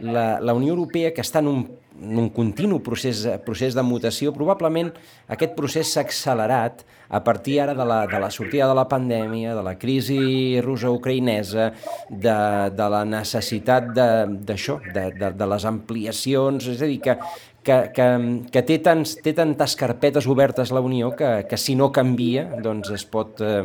[0.00, 1.62] la, la Unió Europea, que està en un,
[2.02, 4.90] en un continu procés, procés de mutació, probablement
[5.30, 9.54] aquest procés s'ha accelerat a partir ara de la, de la sortida de la pandèmia,
[9.54, 11.70] de la crisi russa-ucraïnesa,
[12.10, 12.36] de,
[12.74, 17.18] de la necessitat d'això, de, de, de, de les ampliacions, és a dir, que,
[17.64, 18.08] que, que,
[18.52, 22.92] que té, tants, té tantes carpetes obertes la Unió que, que si no canvia doncs
[22.94, 23.62] es pot, eh,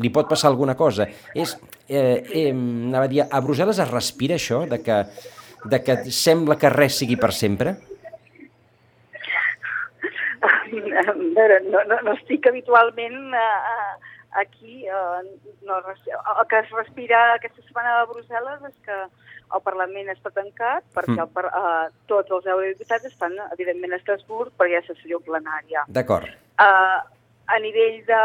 [0.00, 1.08] li pot passar alguna cosa.
[1.34, 1.56] És,
[1.88, 2.54] eh, eh,
[2.94, 5.02] a dir, a Brussel·les es respira això de que
[5.64, 7.76] de que sembla que res sigui per sempre?
[10.40, 13.94] A veure, no, no, no estic habitualment uh,
[14.40, 14.86] aquí.
[14.88, 15.20] Uh,
[15.66, 18.98] no, el que es respira aquesta setmana a Brussel·les és que
[19.50, 21.24] el Parlament està tancat perquè mm.
[21.26, 25.84] el, uh, tots els eurodiputats estan, evidentment, a Estrasburg perquè hi ha sessió plenària.
[25.90, 26.30] D'acord.
[26.60, 27.00] Uh,
[27.50, 28.22] a nivell de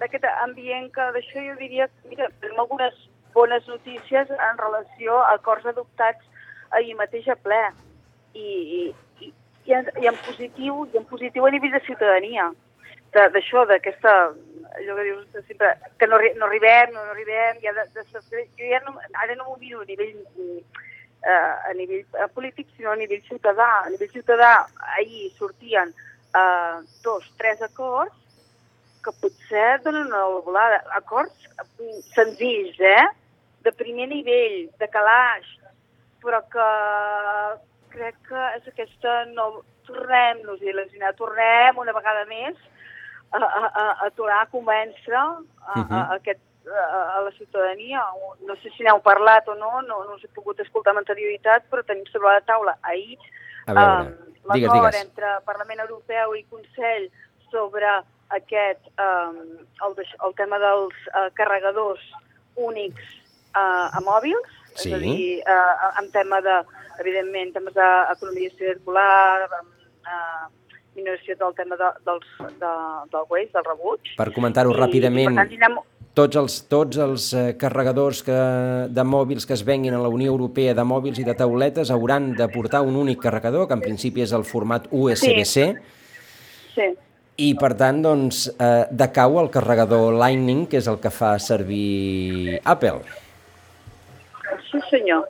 [0.00, 2.96] d'aquest ambient que d'això jo diria mira, tenim algunes
[3.34, 6.24] bones notícies en relació a acords adoptats
[6.72, 7.62] ahir mateix a ple.
[8.34, 8.48] I,
[9.20, 9.32] i,
[9.66, 12.50] i, en, i en positiu i en positiu a nivell de ciutadania.
[13.12, 14.12] D'això, d'aquesta
[14.78, 18.04] allò que dius sempre, que no, no arribem, no, no arribem, ja de, de,
[18.56, 22.96] jo ja no, ara no m'ho miro a nivell, eh, a nivell polític, sinó a
[22.96, 23.68] nivell ciutadà.
[23.82, 24.54] A nivell ciutadà,
[24.96, 28.16] ahir sortien eh, dos, tres acords
[29.04, 30.82] que potser donen una volada.
[30.96, 31.50] Acords
[32.14, 33.08] senzills, eh?
[33.64, 35.46] De primer nivell, de calaix,
[36.22, 36.70] però que
[37.96, 39.22] crec que és aquesta...
[39.36, 42.56] No, tornem-nos a il·lusionar, tornem una vegada més
[43.32, 45.24] a, a, a, a tornar a convèncer a,
[45.74, 48.04] a, a, aquest, a, a la ciutadania.
[48.46, 51.66] No sé si n'heu parlat o no, no, no us he pogut escoltar amb anterioritat,
[51.70, 53.18] però tenim sobre la taula ahir
[53.68, 54.12] um,
[54.50, 57.08] l'acord entre Parlament Europeu i Consell
[57.52, 57.88] sobre
[58.32, 59.42] aquest, um,
[59.88, 62.04] el, el tema dels uh, carregadors
[62.56, 63.18] únics
[63.54, 64.88] uh, a mòbils, Sí.
[64.88, 66.56] és a dir, uh, en tema de,
[67.00, 70.48] evidentment, temes d'economia circular, uh,
[70.96, 72.28] minoració del tema de, dels,
[72.60, 72.72] de,
[73.12, 74.14] del waste, del rebuig.
[74.16, 75.78] Per comentar-ho ràpidament, I, tant,
[76.14, 78.38] tots els, tots els eh, carregadors que,
[78.92, 82.32] de mòbils que es venguin a la Unió Europea de mòbils i de tauletes hauran
[82.36, 85.66] de portar un únic carregador, que en principi és el format USB-C,
[86.74, 86.90] sí,
[87.42, 92.60] i per tant doncs, eh, decau el carregador Lightning, que és el que fa servir
[92.62, 93.00] Apple.
[94.72, 95.28] Sí senyor.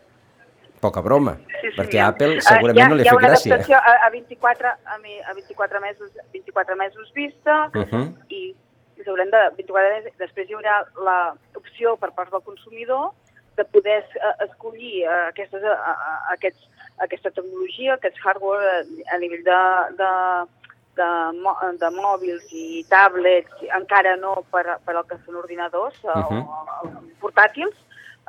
[0.81, 2.05] Poca broma, Sí, perquè senyor.
[2.05, 3.55] a Apple Ah, segurament hi ha, no li hi ha ha fet una gràcia.
[3.55, 4.97] adaptació a, a, 24, a,
[5.31, 8.15] a 24 mesos, 24 mesos vista Uh -huh.
[8.29, 8.55] i
[9.05, 10.85] s'hauran de 24 mesos, després hi haurà
[11.55, 13.11] l'opció per part del consumidor
[13.57, 19.19] de poder eh, escollir eh, aquestes, eh, eh, aquests, aquesta tecnologia, aquests hardware eh, a
[19.19, 19.61] nivell de,
[20.01, 20.11] de,
[20.97, 21.09] de,
[21.81, 26.11] de mòbils i tablets, encara no per, per al que són ordinadors uh.
[26.11, 26.43] -huh.
[26.43, 27.75] o, o portàtils,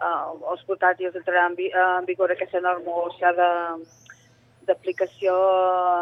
[0.01, 3.51] uh, els portàtils entraran en, vi, en vigor aquesta norma ja de
[4.63, 5.33] d'aplicació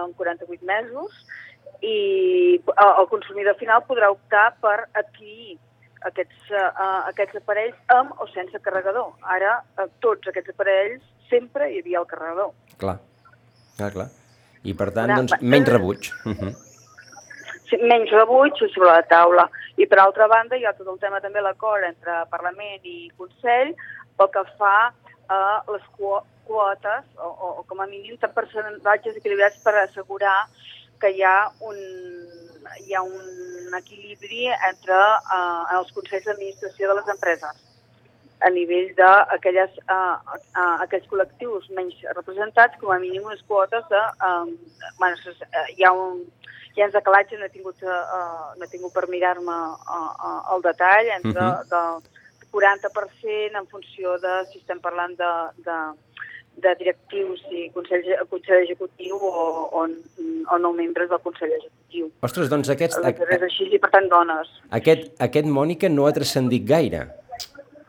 [0.06, 1.16] en 48 mesos
[1.82, 5.56] i eh, el consumidor final podrà optar per adquirir
[6.06, 9.12] aquests, uh, aquests aparells amb o sense carregador.
[9.36, 12.52] Ara, uh, tots aquests aparells sempre hi havia el carregador.
[12.82, 12.98] Clar,
[13.78, 14.08] clar, clar.
[14.66, 16.10] I per tant, Ara, doncs, menys rebuig.
[16.26, 16.54] Uh -huh.
[17.70, 19.50] Sí, menys rebuig sobre la taula.
[19.78, 23.74] I per altra banda hi ha tot el tema també l'acord entre Parlament i Consell
[24.18, 24.92] pel que fa
[25.32, 25.40] a
[25.72, 30.38] les quo- quotes, o, o, o com a mínim percentatges equilibrats per assegurar
[31.00, 31.80] que hi ha un,
[32.84, 37.68] hi ha un equilibri entre uh, els consells d'administració de les empreses
[38.42, 44.02] a nivell d'aquelles uh, uh, aquells col·lectius menys representats, com a mínim unes quotes de...
[44.28, 44.56] Um,
[44.98, 46.24] bueno, uh, hi ha un,
[46.76, 50.40] hi ha uns decalatges, no he tingut, uh, no he tingut per mirar-me uh, uh,
[50.56, 51.60] el detall, entre uh.
[51.60, 52.02] -huh.
[52.02, 52.10] de
[52.52, 55.32] 40% en funció de si estem parlant de,
[55.66, 55.78] de,
[56.64, 59.88] de directius i consell, consell executiu o, o,
[60.52, 62.12] o no membres del consell executiu.
[62.22, 64.52] Ostres, doncs aquests, Aleshores és així, i per tant dones.
[64.70, 67.08] aquest, aquest Mònica no ha transcendit gaire.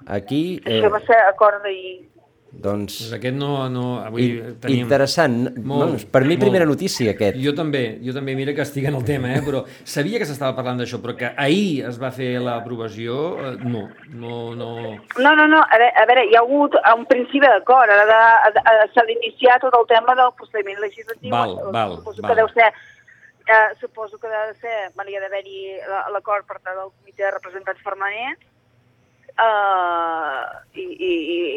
[0.07, 0.79] Aquí, Eh...
[0.79, 2.12] Això va ser acord d'ahir.
[2.53, 3.69] Doncs, Doncs aquest no...
[3.73, 4.83] no avui i- tenim...
[4.85, 5.39] interessant.
[5.57, 6.77] Molt, Bueno, per mi, primera molt.
[6.77, 7.39] notícia, aquest.
[7.41, 9.41] Jo també, jo també, mira que estic en el tema, eh?
[9.47, 13.87] però sabia que s'estava parlant d'això, però que ahir es va fer l'aprovació, eh, no,
[14.13, 14.71] no, no...
[15.19, 19.07] No, no, no, a veure, a veure hi ha hagut un principi d'acord, ara s'ha
[19.09, 21.33] d'iniciar tot el tema del procediment legislatiu.
[21.33, 22.31] Val, val, suposo val.
[22.35, 22.69] que deu ser,
[23.49, 26.93] eh, suposo que deu de ser, bueno, hi ha d'haver-hi la- l'acord per part del
[27.01, 28.45] comitè de representants permanents
[29.39, 31.13] eh, i, i,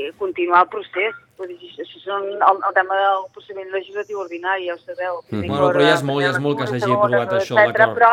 [0.07, 1.15] i continuar el procés.
[1.35, 5.19] Vull dir, això és el, el tema del procediment legislatiu ordinari, ja ho sabeu.
[5.31, 7.97] Vigor, Bueno, però ja és molt, ja és molt que s'hagi aprovat això, l'acord.
[7.97, 8.11] Però,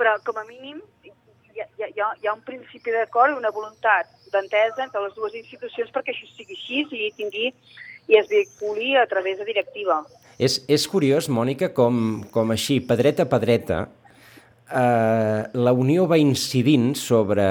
[0.00, 1.12] però, com a mínim, hi,
[1.60, 5.36] ha, hi, ha, hi ha un principi d'acord i una voluntat d'entesa entre les dues
[5.36, 7.52] institucions perquè això sigui així i tingui
[8.08, 10.00] i es vehiculi a través de directiva.
[10.38, 13.82] És, és curiós, Mònica, com, com així, pedreta a pedreta,
[14.70, 17.48] eh, la Unió va incidint sobre,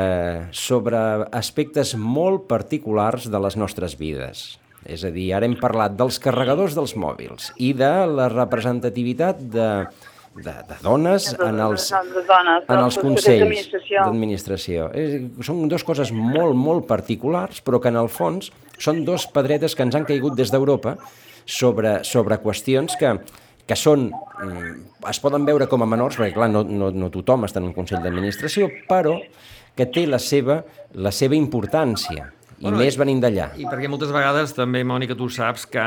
[0.51, 0.99] sobre
[1.36, 4.58] aspectes molt particulars de les nostres vides.
[4.88, 9.69] És a dir, ara hem parlat dels carregadors dels mòbils i de la representativitat de,
[10.38, 14.88] de, de dones en els, en els consells d'administració.
[15.43, 19.84] Són dues coses molt, molt particulars, però que en el fons són dos pedretes que
[19.88, 20.95] ens han caigut des d'Europa
[21.47, 23.17] sobre, sobre qüestions que,
[23.67, 24.71] que són, mm,
[25.12, 27.75] es poden veure com a menors, perquè clar, no, no, no tothom està en un
[27.75, 29.17] consell d'administració, però
[29.77, 30.62] que té la seva,
[30.95, 33.51] la seva importància, i Bueno, més venint d'allà.
[33.62, 35.84] I perquè moltes vegades també, Mònica, tu saps que,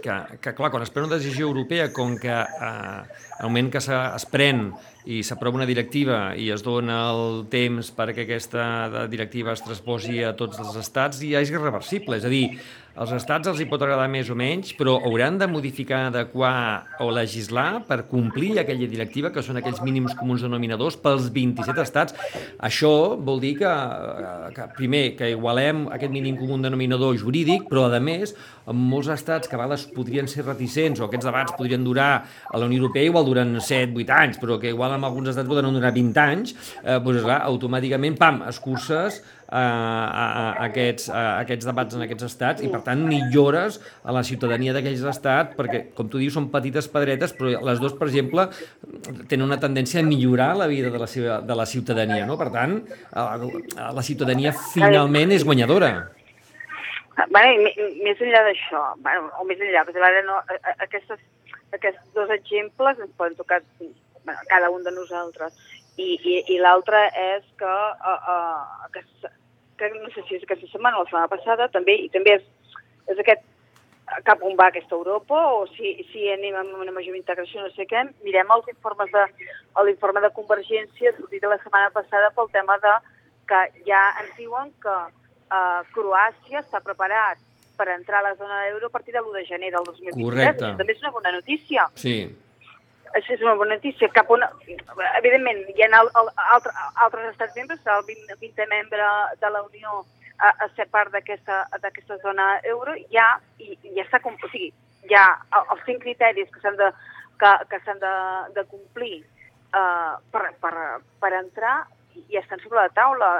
[0.00, 3.78] que, que clar, quan es pren una decisió europea, com que eh, al moment que
[3.82, 4.70] es pren
[5.06, 10.22] i s'aprova una directiva i es dona el temps perquè aquesta de- directiva es transposi
[10.26, 12.16] a tots els estats, ja és irreversible.
[12.18, 12.58] És a dir,
[12.96, 17.10] als estats els hi pot agradar més o menys, però hauran de modificar, adequar o
[17.14, 22.16] legislar per complir aquella directiva, que són aquells mínims comuns denominadors pels 27 estats.
[22.58, 27.86] Això vol dir que, eh, que primer, que igualem aquest mínim comú denominador jurídic, però
[27.94, 28.34] a més,
[28.66, 32.58] en molts estats que a vegades podrien ser reticents o aquests debats podrien durar a
[32.58, 35.92] la Unió Europea igual duren 7-8 anys, però que igual en alguns estats poden donar
[35.94, 41.96] 20 anys, eh, doncs, clar, automàticament, pam, escurces a, a, a, aquests, a aquests debats
[41.96, 46.22] en aquests estats i, per tant, millores a la ciutadania d'aquells estats perquè, com tu
[46.22, 48.48] dius, són petites pedretes, però les dues, per exemple,
[49.30, 52.38] tenen una tendència a millorar la vida de la, seva, de la ciutadania, no?
[52.40, 52.80] Per tant,
[53.12, 55.94] la ciutadania finalment és guanyadora.
[57.32, 57.70] Bueno,
[58.04, 60.36] més enllà d'això, bueno, o més enllà, perquè ara no,
[60.84, 61.22] aquestes,
[61.74, 65.56] aquests dos exemples ens poden tocar bueno, cada un de nosaltres.
[65.96, 67.74] I, i, i l'altre és que,
[68.12, 69.02] uh, uh, que,
[69.80, 72.44] que no sé si és aquesta setmana o la setmana passada, també, i també és,
[73.08, 73.44] és aquest
[74.26, 77.88] cap on va aquesta Europa o si, si anem amb una major integració, no sé
[77.90, 79.24] què, mirem els informes de,
[79.88, 82.94] l'informe de Convergència sortit la setmana passada pel tema de
[83.50, 87.40] que ja ens diuen que uh, Croàcia està preparat
[87.76, 90.24] per entrar a la zona d'euro a partir de l'1 de gener del 2023.
[90.24, 90.72] Correcte.
[90.80, 91.86] També és una bona notícia.
[91.94, 92.16] Sí.
[93.14, 94.08] Això és una bona notícia.
[94.12, 94.50] Cap una...
[95.20, 96.72] Evidentment, hi ha altre,
[97.04, 99.10] altres estats membres, el 20, 20 membre
[99.40, 100.02] de la Unió
[100.38, 104.72] a, a ser part d'aquesta zona euro, ja, i, ja està, o sigui,
[105.10, 105.24] ja
[105.62, 106.90] els cinc criteris que s'han de,
[107.40, 108.14] que, que s'han de,
[108.56, 109.20] de complir
[109.72, 110.74] uh, per, per,
[111.22, 111.76] per entrar
[112.32, 113.30] ja estan sobre la taula,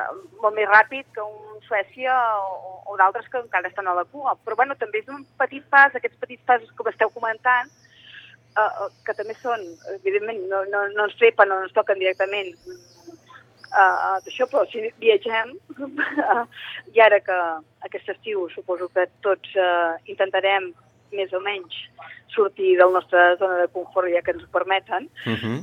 [0.43, 4.37] molt més ràpid que un Suècia o, o d'altres que encara estan a la cua.
[4.45, 7.71] Però bueno, també és un petit pas, aquests petits passos que esteu comentant,
[8.61, 9.65] uh, que també són,
[9.99, 15.55] evidentment, no, no, no ens trepen, no ens toquen directament uh, d'això, però si viatgem,
[15.77, 16.45] uh,
[16.95, 17.39] i ara que
[17.89, 20.73] aquest estiu suposo que tots uh, intentarem
[21.15, 21.75] més o menys
[22.35, 25.59] sortir de la nostra zona de confort ja que ens ho permeten, uh -huh.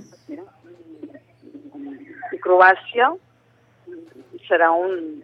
[2.44, 3.12] Croàcia
[4.48, 5.22] serà un,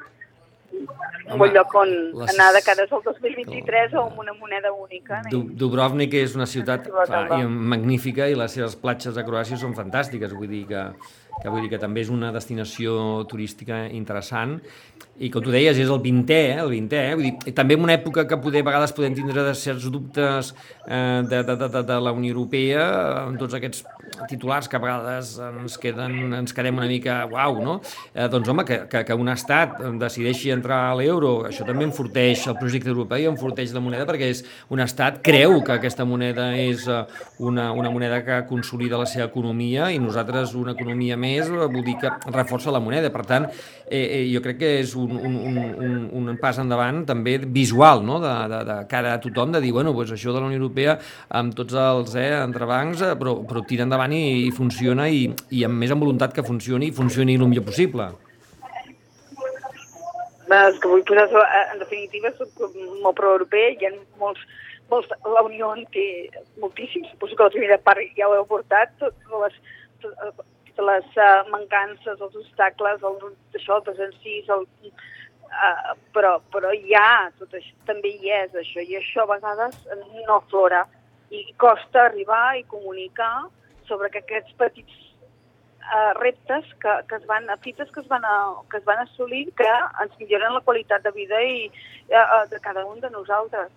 [1.29, 2.33] un bon lloc on les...
[2.33, 5.21] anar de cara al 2023 o amb una moneda única.
[5.31, 9.75] Du Dubrovnik és una ciutat fa, i magnífica i les seves platges de Croàcia són
[9.77, 10.85] fantàstiques, vull dir que,
[11.41, 14.59] que vull dir que també és una destinació turística interessant
[15.19, 17.15] i com tu deies, és el 20è, eh, el 20è, eh?
[17.19, 20.53] Vull dir, també en una època que poder, a vegades podem tindre de certs dubtes
[20.87, 22.85] eh, de, de, de, de la Unió Europea,
[23.25, 23.83] amb tots aquests
[24.31, 27.75] titulars que a vegades ens, queden, ens quedem una mica uau, no?
[28.13, 32.47] Eh, doncs home, que, que, que un estat decideixi entrar a l'euro, això també enforteix
[32.47, 36.53] el projecte europeu i enforteix la moneda perquè és un estat creu que aquesta moneda
[36.55, 37.03] és eh,
[37.43, 41.95] una, una moneda que consolida la seva economia i nosaltres una economia més vol dir
[42.01, 43.11] que reforça la moneda.
[43.13, 43.47] Per tant,
[43.85, 45.57] eh, eh, jo crec que és un un, un,
[46.13, 48.19] un, un pas endavant també visual, no?
[48.23, 50.97] de, de, de cara a tothom, de dir, bueno, pues això de la Unió Europea
[51.29, 55.65] amb tots els eh, entrebancs, eh, però, però tira endavant i, i funciona i, i
[55.67, 58.09] amb més amb voluntat que funcioni i funcioni el millor possible.
[60.49, 62.63] És que vull posar, eh, en definitiva, soc
[63.03, 64.45] molt pro-europea, hi ha molts,
[64.89, 66.05] molts, la Unió en té
[66.61, 69.59] moltíssims, suposo que la primera part ja ho heu portat, totes les,
[70.81, 74.65] les uh, mancances, els obstacles, el, això, els desencís, el,
[75.49, 79.77] uh, però, però hi ha, tot això, també hi és això, i això a vegades
[80.27, 80.85] no aflora,
[81.29, 83.49] i costa arribar i comunicar
[83.89, 85.08] sobre que aquests petits
[85.89, 88.35] uh, reptes que, que es van, fites que es van, a,
[88.71, 89.69] que es van assolir que
[90.03, 91.67] ens milloren la qualitat de vida i
[92.13, 93.69] uh, de cada un de nosaltres.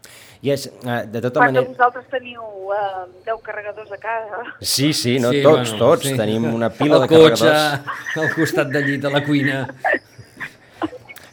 [0.42, 1.68] I és, uh, de tota Quan manera...
[1.70, 4.44] vosaltres teniu uh, 10 carregadors a casa.
[4.60, 6.08] Sí, sí, no sí, tots, bueno, tots.
[6.08, 6.16] Sí.
[6.18, 7.42] Tenim una pila el de carregadors.
[7.42, 9.66] El cotxe, al costat de llit, a la cuina.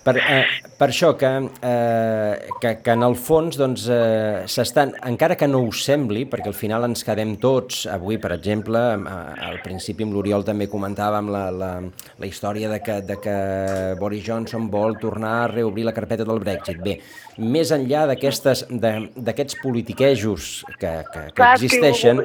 [0.10, 1.30] Per, eh, per això que,
[1.62, 6.50] eh, que, que en el fons doncs, eh, s'estan, encara que no us sembli, perquè
[6.50, 11.44] al final ens quedem tots, avui per exemple, al principi amb l'Oriol també comentàvem la,
[11.54, 11.70] la,
[12.18, 13.36] la història de que, de que
[14.02, 16.82] Boris Johnson vol tornar a reobrir la carpeta del Brexit.
[16.82, 16.98] Bé,
[17.40, 20.50] més enllà d'aquests politiquejos
[20.80, 22.22] que, que, que existeixen,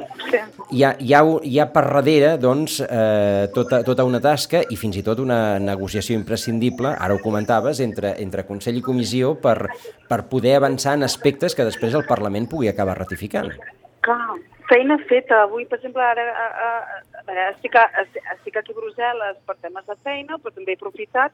[0.71, 4.79] hi ha, hi, ha, hi ha per darrere doncs, eh, tota, tota una tasca i
[4.79, 9.57] fins i tot una negociació imprescindible, ara ho comentaves, entre, entre Consell i Comissió per,
[10.09, 13.51] per poder avançar en aspectes que després el Parlament pugui acabar ratificant.
[14.05, 14.35] Clar,
[14.69, 15.43] feina feta.
[15.45, 16.71] Avui, per exemple, ara a, a,
[17.21, 21.33] a, estic, a, estic aquí a Brussel·les per temes de feina, però també he aprofitat.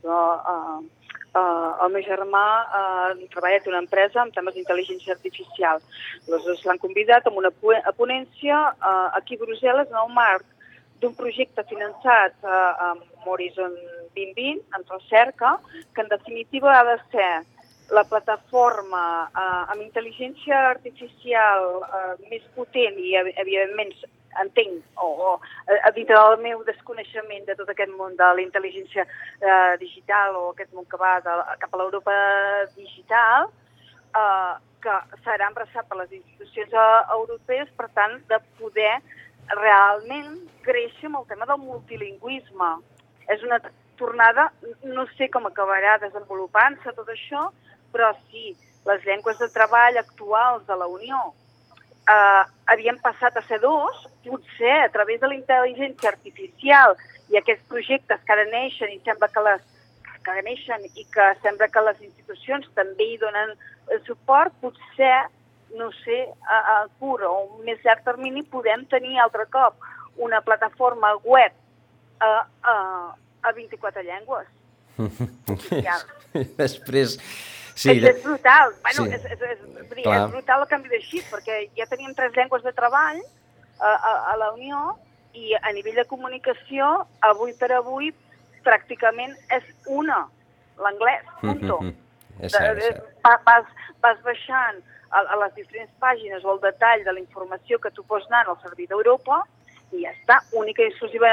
[0.00, 1.03] Però, uh,
[1.34, 5.82] uh, el meu germà uh, treballa en una empresa amb temes d'intel·ligència artificial.
[6.28, 7.52] Aleshores l'han convidat a una
[7.98, 10.46] ponència uh, aquí a Brussel·les en el marc
[11.02, 13.74] d'un projecte finançat uh, amb Horizon
[14.14, 15.58] 2020 en recerca,
[15.94, 17.32] que en definitiva ha de ser
[17.90, 23.92] la plataforma eh, amb intel·ligència artificial eh, més potent i, evidentment,
[24.42, 29.74] entenc, o, o dintre del meu desconeixement de tot aquest món de la intel·ligència eh,
[29.80, 32.16] digital o aquest món que va de, cap a l'Europa
[32.76, 33.50] digital,
[34.16, 38.96] eh, que serà embraçat per les institucions eh, europees, per tant, de poder
[39.54, 42.74] realment créixer amb el tema del multilingüisme.
[43.32, 43.60] És una
[44.00, 44.50] tornada,
[44.82, 47.48] no sé com acabarà desenvolupant-se tot això,
[47.94, 48.52] però sí,
[48.88, 51.32] les llengües de treball actuals de la Unió
[52.08, 56.96] eh, havien passat a ser dos, potser a través de la intel·ligència artificial
[57.32, 59.62] i aquests projectes que ara neixen i sembla que les
[60.24, 65.26] que neixen i que sembla que les institucions també hi donen eh, suport, potser,
[65.76, 69.76] no sé, a, a curt o un més llarg termini podem tenir altre cop
[70.16, 71.52] una plataforma web
[72.24, 72.30] a,
[72.62, 72.76] a,
[73.42, 74.48] a 24 llengües.
[76.62, 77.18] Després...
[77.74, 78.74] Sí, és, és brutal.
[78.82, 79.14] Bueno, sí.
[79.14, 82.62] és, és, és, és, és brutal el canvi de xip, perquè ja teníem tres llengües
[82.62, 83.18] de treball
[83.80, 84.94] a, a, a la Unió
[85.34, 86.90] i a nivell de comunicació,
[87.26, 88.12] avui per avui,
[88.64, 90.22] pràcticament és una,
[90.78, 91.80] l'anglès, punto.
[91.82, 92.00] Mm -hmm.
[92.46, 93.02] És cert, és cert.
[93.46, 93.66] Vas,
[94.02, 98.02] vas baixant a, a les diferents pàgines o el detall de la informació que tu
[98.04, 99.42] pots anar al servei d'Europa
[99.92, 101.28] i ja està, única i exclusiva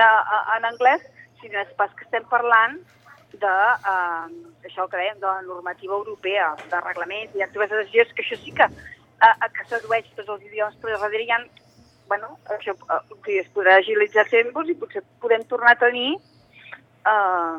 [0.57, 1.01] en anglès,
[1.39, 2.77] si no és pas que estem parlant
[3.33, 3.57] de,
[3.91, 8.23] eh, això que dèiem, de la normativa europea, de reglaments i actives de decisió, que
[8.25, 8.67] això sí que,
[9.27, 11.39] eh, que sedueix tots els idiomes, però darrere hi ha,
[12.07, 17.57] bueno, això, eh, es podrà agilitzar tempos i potser podem tornar a tenir eh,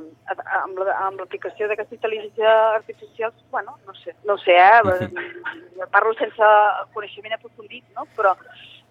[0.62, 5.08] amb l'aplicació la, d'aquesta intel·ligència artificial, bueno, no sé, no sé, eh?
[5.94, 6.52] parlo sense
[6.94, 8.06] coneixement aprofundit, no?
[8.16, 8.36] però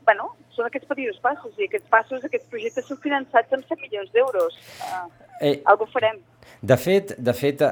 [0.06, 4.10] bueno, són aquests petits passos, i aquests passos, aquests projectes són finançats amb 100 milions
[4.16, 4.58] d'euros.
[4.82, 6.22] Uh, eh, algo farem.
[6.62, 7.70] De fet, de fet eh,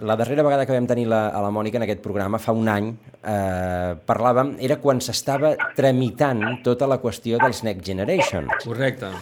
[0.00, 2.68] la darrera vegada que vam tenir la, a la Mònica en aquest programa, fa un
[2.72, 2.86] any,
[3.20, 8.48] eh, parlàvem, era quan s'estava tramitant tota la qüestió dels Next Generation.
[8.64, 9.12] Correcte.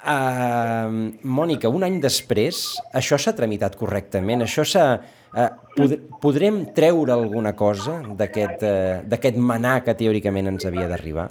[0.00, 2.60] Uh, Mònica, un any després,
[2.96, 4.44] això s'ha tramitat correctament?
[4.46, 4.84] Això s'ha...
[5.30, 11.28] Uh, pod podrem treure alguna cosa d'aquest uh, manà que teòricament ens havia d'arribar?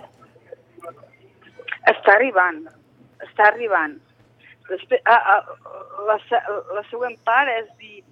[1.89, 2.61] Està arribant,
[3.25, 3.97] està arribant.
[4.69, 5.35] Després, a, a,
[6.07, 6.17] la,
[6.77, 8.03] la següent part és dir...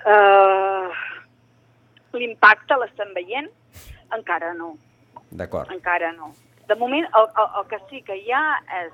[0.00, 0.90] Uh,
[2.16, 3.46] L'impacte l'estem veient?
[4.16, 4.72] Encara no.
[5.30, 5.70] D'acord.
[5.70, 6.32] Encara no.
[6.66, 8.42] De moment, el, el, el que sí que hi ha
[8.80, 8.90] és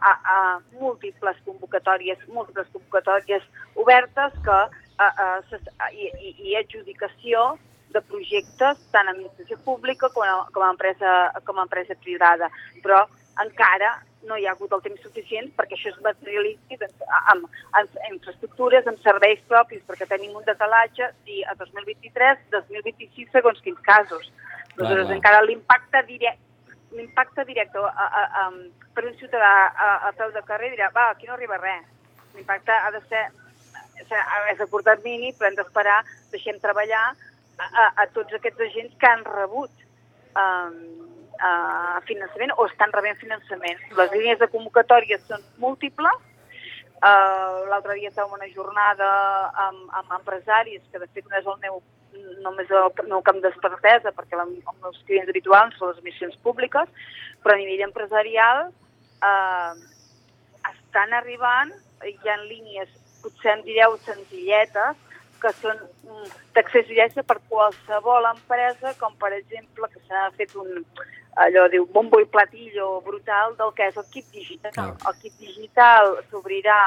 [0.00, 0.36] a, a
[0.80, 7.54] múltiples convocatòries, múltiples convocatòries obertes que a, a, a, i, i adjudicació
[7.94, 11.14] de projectes tant a administració pública com a, com a, empresa,
[11.48, 12.50] com a empresa privada.
[12.84, 13.04] Però
[13.44, 13.94] encara
[14.26, 17.04] no hi ha hagut el temps suficient perquè això es materialitzi amb,
[17.34, 17.46] amb,
[17.80, 23.80] amb infraestructures, amb serveis propis, perquè tenim un decalatge sí, a 2023, 2026, segons quins
[23.86, 24.30] casos.
[24.76, 26.46] Aleshores, encara l'impacte directe
[26.90, 28.44] l'impacte directe a, a, a,
[28.94, 31.84] per un ciutadà a, a peu de carrer dirà, va, aquí no arriba res.
[32.34, 33.26] L'impacte ha de ser,
[34.00, 35.98] és a curt termini, però hem d'esperar,
[36.32, 39.84] deixem treballar a, a, a tots aquests agents que han rebut
[40.32, 41.07] um,
[41.38, 43.80] uh, finançament o estan rebent finançament.
[43.98, 46.26] Les línies de convocatòria són múltiples,
[46.98, 49.08] Uh, L'altre dia estàvem una jornada
[49.68, 51.76] amb, amb empresaris, que de fet no és el meu
[52.42, 56.88] només el meu camp d'expertesa, perquè la, els meus clients habituals són les missions públiques,
[57.44, 59.74] però a nivell empresarial eh,
[60.72, 61.70] estan arribant,
[62.02, 62.90] hi ha línies,
[63.22, 64.98] potser en direu senzilletes,
[65.38, 70.82] que són mm, d'accés directe per qualsevol empresa, com per exemple que s'ha fet un,
[71.34, 74.94] allò diu, bombo i platillo brutal del que és el kit digital.
[74.94, 75.10] Oh.
[75.10, 76.80] El kit digital s'obrirà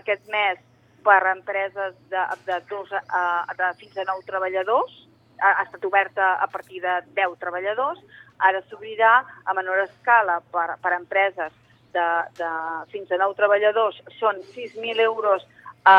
[0.00, 0.58] aquest mes
[1.02, 3.22] per empreses de, de, dos, a,
[3.58, 4.92] de fins a 9 treballadors,
[5.40, 8.02] ha, ha estat oberta a partir de 10 treballadors,
[8.38, 11.52] ara s'obrirà a menor escala per, per empreses
[11.92, 12.06] de,
[12.38, 12.52] de
[12.94, 15.44] fins a 9 treballadors, són 6.000 euros
[15.84, 15.98] a,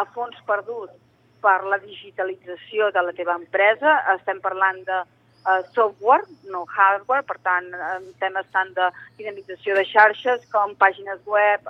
[0.00, 0.92] a fons perdut
[1.44, 5.02] per la digitalització de la teva empresa, estem parlant de
[5.44, 11.20] uh, software, no hardware, per tant, en temes tant de dinamització de xarxes com pàgines
[11.26, 11.68] web,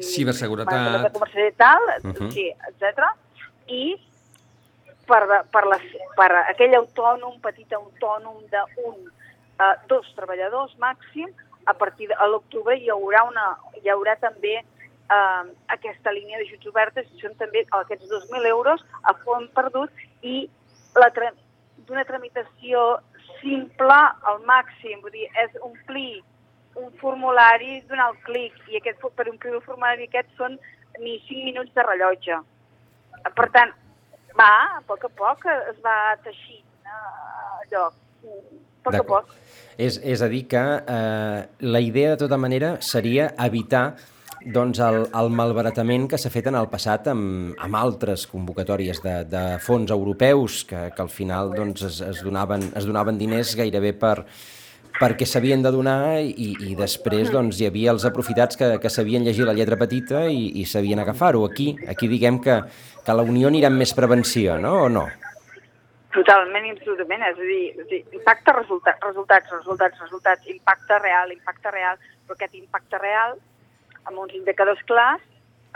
[0.00, 2.30] ciberseguretat, de comercialitat, uh -huh.
[2.32, 3.12] sí, etc.
[3.66, 4.00] I
[5.06, 5.78] per, per, la,
[6.16, 8.98] per aquell autònom, petit autònom d'un,
[9.60, 11.28] uh, dos treballadors màxim,
[11.64, 17.06] a partir de l'octubre hi haurà una, hi haurà també uh, aquesta línia d'ajuts obertes,
[17.14, 19.90] i són també aquests 2.000 euros a fons perdut
[20.22, 20.48] i
[20.94, 21.10] la
[21.88, 23.00] d'una tramitació
[23.40, 23.98] simple
[24.30, 26.22] al màxim, vull dir, és omplir
[26.78, 30.56] un formulari, donar el clic, i aquest, per omplir el formulari aquest són
[31.00, 32.38] ni 5 minuts de rellotge.
[33.36, 33.72] Per tant,
[34.38, 39.34] va, a poc a poc es va teixint eh, allò, a poc a poc.
[39.76, 41.38] És, és a dir que eh,
[41.74, 43.84] la idea de tota manera seria evitar
[44.46, 49.14] doncs, el, el malbaratament que s'ha fet en el passat amb, amb altres convocatòries de,
[49.30, 53.92] de fons europeus que, que al final doncs, es, es, donaven, es donaven diners gairebé
[53.98, 54.16] per,
[54.98, 59.24] perquè s'havien de donar i, i després doncs, hi havia els aprofitats que, que sabien
[59.26, 61.44] llegir la lletra petita i, i sabien agafar-ho.
[61.48, 62.58] Aquí, aquí diguem que,
[63.04, 64.74] que la Unió anirà amb més prevenció, no?
[64.86, 65.06] O no?
[66.12, 67.22] Totalment, absolutament.
[67.30, 71.96] És a dir, és a dir impacte, resultat, resultats, resultats, resultats, impacte real, impacte real,
[72.26, 73.38] però aquest impacte real,
[74.04, 75.22] amb uns indicadors clars,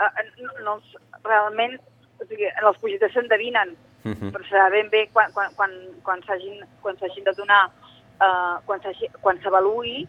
[0.01, 1.77] eh, no, no els, realment,
[2.19, 4.31] o sigui, en els projectes s'endevinen, uh -huh.
[4.31, 5.71] però serà ben bé quan, quan, quan,
[6.01, 6.23] quan
[6.97, 7.69] s'hagin de donar,
[8.21, 8.55] eh,
[9.21, 10.07] quan s'avaluï,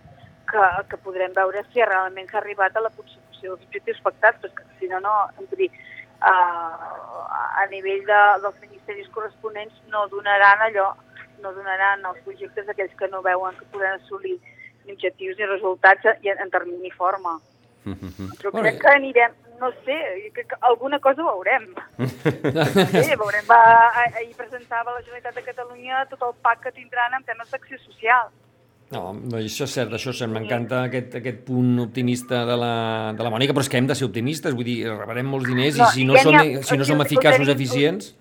[0.50, 4.64] que, que podrem veure si realment s'ha arribat a la consecució dels objectius pactats, perquè
[4.78, 5.14] si no, no,
[5.56, 5.70] dir,
[6.20, 10.88] a nivell de, dels ministeris corresponents no donaran allò,
[11.42, 14.38] no donaran els projectes aquells que no veuen que podran assolir
[14.84, 17.38] ni objectius ni resultats en, en termini i forma.
[17.88, 18.28] Mm -hmm.
[18.40, 19.98] Però crec que anirem, no sé,
[20.34, 21.64] que, que alguna cosa veurem.
[21.98, 23.46] sí, veurem.
[23.48, 23.62] Va,
[23.94, 28.30] ahir presentava la Generalitat de Catalunya tot el pack que tindran en temes d'acció social.
[28.88, 30.30] No, això és cert, això és cert.
[30.32, 32.72] M'encanta aquest, aquest punt optimista de la,
[33.18, 35.76] de la Mònica, però és que hem de ser optimistes, vull dir, rebrem molts diners
[35.76, 38.14] no, i si no, ja som, ha, si no som eficaços, eficients...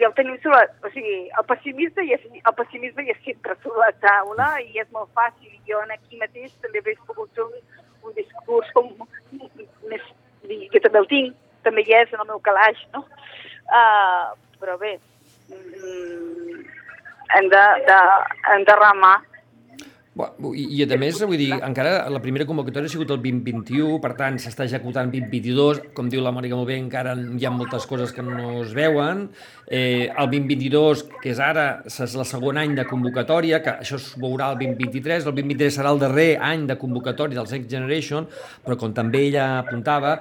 [0.00, 0.62] Ja ho tenim sobre...
[0.86, 5.12] O sigui, el pessimisme, és, el pessimisme és sempre sobre la taula i és molt
[5.12, 5.52] fàcil.
[5.68, 7.58] Jo aquí mateix també hauria pogut fer un,
[8.04, 8.90] un discurs com
[9.90, 10.10] més...
[10.72, 11.34] Jo també el tinc,
[11.66, 13.04] també hi és en el meu calaix, no?
[13.70, 14.96] Uh, però bé,
[15.52, 16.62] mm,
[17.36, 17.98] hem de, de,
[18.54, 19.16] hem de remar
[20.18, 24.10] i, I a més, vull dir, encara la primera convocatòria ha sigut el 2021, per
[24.18, 28.10] tant, s'està executant 2022, com diu la Mònica molt bé, encara hi ha moltes coses
[28.16, 29.28] que no es veuen.
[29.70, 34.08] Eh, el 2022, que és ara, és el segon any de convocatòria, que això es
[34.18, 38.26] veurà el 2023, el 2023 serà el darrer any de convocatòria dels Next Generation,
[38.66, 40.16] però com també ella apuntava,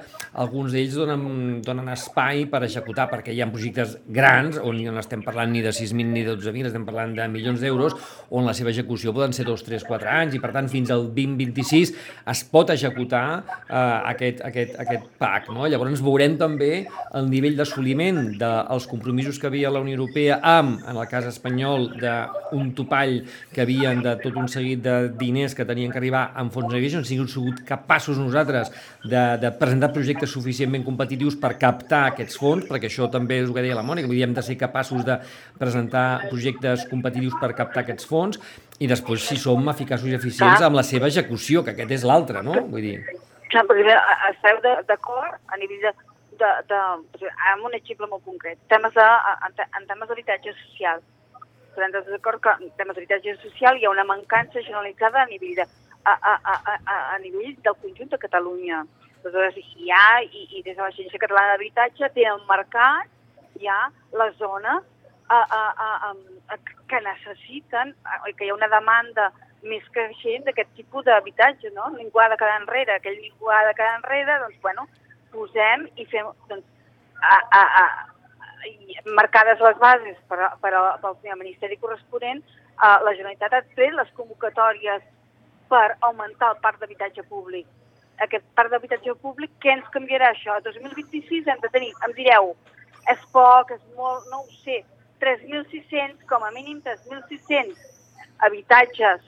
[0.45, 1.25] alguns d'ells donen,
[1.65, 5.73] donen espai per executar, perquè hi ha projectes grans, on no estem parlant ni de
[5.73, 7.97] 6.000 ni de 12.000, estem parlant de milions d'euros,
[8.29, 11.07] on la seva execució poden ser 2, 3, 4 anys i per tant fins al
[11.15, 11.93] 2026
[12.33, 13.75] es pot executar eh,
[14.13, 15.49] aquest, aquest, aquest PAC.
[15.55, 15.67] No?
[15.69, 16.71] Llavors veurem també
[17.17, 21.89] el nivell d'assoliment dels compromisos que havia la Unió Europea amb, en el cas espanyol,
[21.99, 23.19] d'un topall
[23.53, 27.03] que havien de tot un seguit de diners que tenien que arribar en fons negoci,
[27.05, 28.71] si hem sigut capaços nosaltres
[29.03, 33.55] de, de presentar projectes suficientment competitius per captar aquests fons, perquè això també és el
[33.55, 35.19] que deia la Mònica, vull dir, hem de ser capaços de
[35.59, 38.41] presentar projectes competitius per captar aquests fons,
[38.79, 40.69] i després si som eficaços i eficients Clar.
[40.69, 42.55] amb la seva execució, que aquest és l'altre, no?
[42.71, 42.95] Vull dir...
[43.49, 43.95] Clar, perquè
[44.29, 45.93] esteu d'acord a nivell de,
[46.39, 49.07] de, de, amb un exemple molt concret, temes de,
[49.47, 51.03] en, en temes d'habitatge social.
[51.69, 55.67] Estem d'acord que en temes d'habitatge social hi ha una mancança generalitzada a nivell, de,
[56.05, 58.83] a, a, a, a, a nivell del conjunt de Catalunya.
[59.19, 63.11] Aleshores, hi ha, i, i des de l'Agència Catalana d'Habitatge, tenen marcat
[63.59, 64.79] ja la zona
[65.29, 66.13] a, a, a,
[66.53, 66.57] a,
[66.89, 67.93] que necessiten,
[68.35, 69.29] que hi ha una demanda
[69.63, 71.89] més creixent d'aquest tipus d'habitatge, no?
[71.95, 74.87] Ningú ha de quedar enrere, aquell ningú ha de quedar enrere, doncs, bueno,
[75.33, 76.65] posem i fem, doncs,
[77.19, 77.85] a, a, a,
[79.15, 85.03] marcades les bases per, per, pel Ministeri corresponent, eh, la Generalitat ha tret les convocatòries
[85.69, 87.67] per augmentar el parc d'habitatge públic.
[88.19, 90.57] Aquest parc d'habitatge públic, què ens canviarà això?
[90.57, 92.55] A 2026 hem de tenir, em direu,
[93.11, 94.81] és poc, és molt, no ho sé,
[95.21, 97.75] 3.600, com a mínim 3.600
[98.45, 99.25] habitatges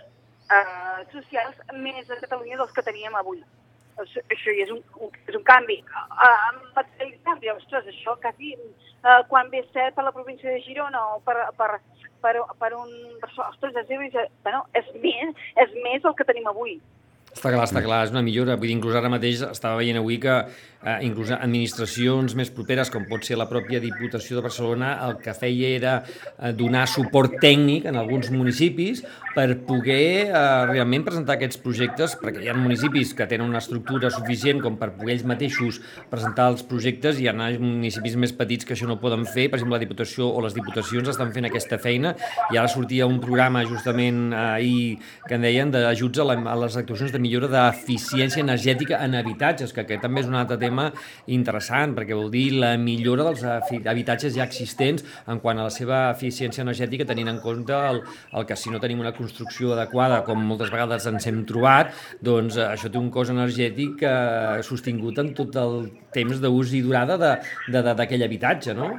[0.51, 3.41] eh, socials més a Catalunya dels que teníem avui.
[3.99, 5.77] Això, això ja és un, un, és un canvi.
[5.91, 6.51] Uh,
[7.03, 11.19] en canvi, ostres, això quasi uh, quan ve ser per la província de Girona o
[11.27, 11.73] per, per,
[12.23, 12.89] per, per un...
[13.21, 14.15] Ostres, és,
[14.45, 16.79] bueno, és, més, és més el que tenim avui.
[17.31, 18.57] Està clar, està clar, és una millora.
[18.59, 20.33] Vull dir, inclús ara mateix estava veient avui que
[20.83, 25.33] eh, inclús administracions més properes, com pot ser la pròpia Diputació de Barcelona, el que
[25.37, 29.03] feia era eh, donar suport tècnic en alguns municipis
[29.35, 34.11] per poder eh, realment presentar aquests projectes, perquè hi ha municipis que tenen una estructura
[34.11, 35.79] suficient com per poder ells mateixos
[36.11, 39.61] presentar els projectes i hi ha municipis més petits que això no poden fer, per
[39.61, 42.15] exemple la Diputació o les Diputacions estan fent aquesta feina
[42.51, 44.83] i ara sortia un programa justament eh, ahir
[45.27, 49.73] que en deien d'ajuts a, la, a les actuacions de millora d'eficiència energètica en habitatges,
[49.73, 50.89] que aquest també és un altre tema
[51.31, 56.03] interessant, perquè vol dir la millora dels habitatges ja existents en quant a la seva
[56.11, 58.01] eficiència energètica, tenint en compte el,
[58.33, 62.57] el que si no tenim una construcció adequada, com moltes vegades ens hem trobat, doncs
[62.59, 65.81] eh, això té un cost energètic eh, sostingut en tot el
[66.15, 68.93] temps d'ús i durada d'aquell habitatge, no?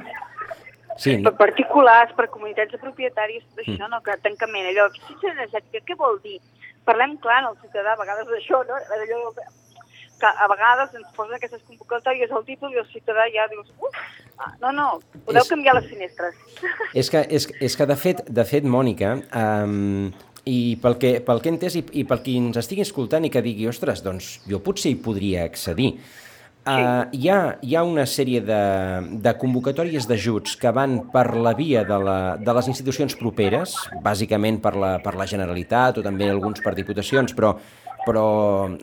[0.97, 1.15] Sí.
[1.25, 3.89] Per particulars, per comunitats de propietaris, això, mm.
[3.89, 6.37] no, que tancament, allò, eficiència energètica, què vol dir?
[6.87, 8.79] Parlem clar en el ciutadà, a vegades d'això, no?
[8.95, 9.21] Allò,
[10.23, 13.97] que a vegades ens posen aquestes convocatòries al títol i el ciutadà ja dius, uf,
[14.61, 14.85] no, no,
[15.25, 16.37] podeu és, canviar les finestres.
[17.01, 20.11] És que, és, és que de fet, de fet Mònica, um,
[20.49, 23.31] i pel que, pel que he entès i, i pel qui ens estigui escoltant i
[23.33, 25.93] que digui, ostres, doncs jo potser hi podria accedir.
[26.63, 28.57] Uh, hi, ha, hi ha una sèrie de,
[29.19, 33.73] de convocatòries d'ajuts que van per la via de, la, de les institucions properes,
[34.05, 37.51] bàsicament per la, per la Generalitat o també alguns per diputacions, però,
[38.05, 38.23] però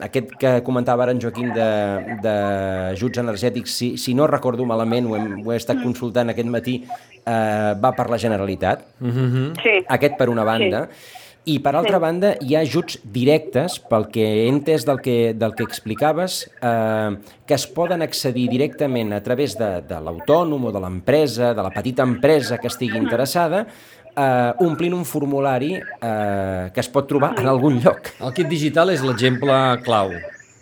[0.05, 5.39] aquest que comentava ara en Joaquim d'ajuts energètics, si, si no recordo malament, ho, hem,
[5.41, 8.85] ho he estat consultant aquest matí, uh, va per la Generalitat.
[9.01, 9.49] Mm -hmm.
[9.65, 9.75] Sí.
[9.89, 10.85] Aquest per una banda.
[10.91, 11.17] Sí
[11.49, 12.03] i per altra sí.
[12.03, 17.17] banda, hi ha ajuts directes, pel que he entès del que, del que explicaves, eh,
[17.47, 21.73] que es poden accedir directament a través de, de l'autònom o de l'empresa, de la
[21.73, 23.65] petita empresa que estigui interessada,
[24.11, 28.13] eh, omplint un formulari eh, que es pot trobar en algun lloc.
[28.21, 30.13] El kit digital és l'exemple clau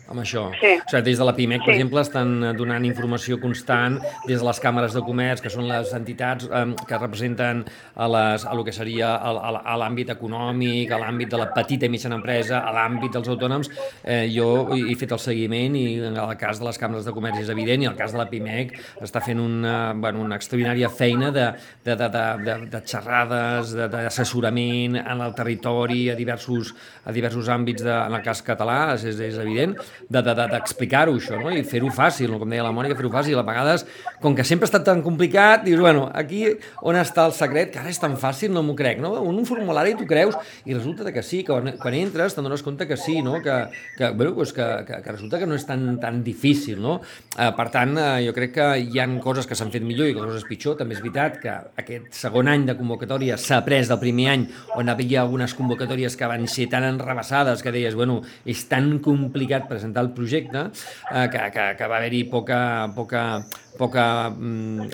[0.08, 0.46] amb això.
[0.56, 0.70] Sí.
[0.80, 1.80] O sigui, des de la PIMEC, per Sí.
[1.80, 5.92] exemple, estan eh, donant informació constant des de les càmeres de comerç, que són les
[5.92, 11.28] entitats eh, que representen a, les, a lo que seria a, l'àmbit econòmic, a l'àmbit
[11.30, 13.68] de la petita i mitjana empresa, a l'àmbit dels autònoms.
[14.02, 17.42] Eh, jo he fet el seguiment i en el cas de les càmeres de comerç
[17.42, 18.72] és evident i en el cas de la PIMEC
[19.04, 21.50] està fent una, bueno, una extraordinària feina de,
[21.84, 27.48] de, de, de, de, de xerrades, de- d'assessorament en el territori, a diversos, a diversos
[27.48, 29.76] àmbits, de, en el cas català, és, és evident,
[30.08, 31.52] d'explicar-ho de, de, això, no?
[31.54, 33.38] i fer-ho fàcil, com deia la Mònica, fer-ho fàcil.
[33.38, 33.84] A vegades,
[34.22, 36.44] com que sempre ha estat tan complicat, dius, bueno, aquí
[36.86, 39.14] on està el secret, que ara és tan fàcil, no m'ho crec, no?
[39.22, 40.36] Un, formulari tu creus,
[40.68, 43.38] i resulta que sí, que quan, entres te'n dones compte que sí, no?
[43.42, 43.58] Que,
[43.96, 46.98] que, bueno, pues que, que, que resulta que no és tan, tan difícil, no?
[47.36, 50.16] Eh, per tant, eh, jo crec que hi han coses que s'han fet millor i
[50.16, 50.76] coses pitjor.
[50.78, 54.46] També és veritat que aquest segon any de convocatòria s'ha après del primer any
[54.76, 58.98] on hi havia algunes convocatòries que van ser tan enrebaçades que deies, bueno, és tan
[59.04, 60.66] complicat presentar el projecte
[61.10, 62.60] eh, que, que, que va haver-hi poca,
[62.94, 63.22] poca,
[63.78, 64.90] poca, mm,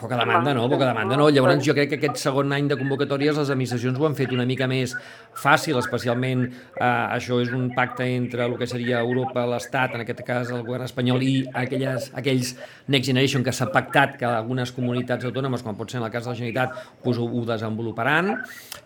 [0.00, 0.68] poca demanda, no?
[0.70, 1.28] Poca demanda, no?
[1.28, 4.46] Llavors jo crec que aquest segon any de convocatòries les administracions ho han fet una
[4.46, 4.94] mica més
[5.34, 10.22] fàcil, especialment eh, això és un pacte entre el que seria Europa, l'Estat, en aquest
[10.26, 12.54] cas el govern espanyol i aquelles, aquells
[12.88, 16.24] Next Generation que s'ha pactat que algunes comunitats autònomes, com pot ser en el cas
[16.24, 18.32] de la Generalitat, doncs ho, ho desenvoluparan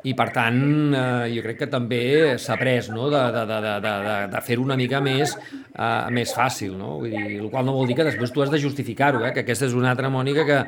[0.07, 0.59] i per tant
[0.97, 2.03] eh, jo crec que també
[2.41, 3.11] s'ha pres no?
[3.13, 6.97] de, de, de, de, de, de fer-ho una mica més, eh, més fàcil, no?
[7.03, 9.33] Vull dir, el qual no vol dir que després tu has de justificar-ho, eh?
[9.35, 10.59] que aquesta és una altra Mònica que,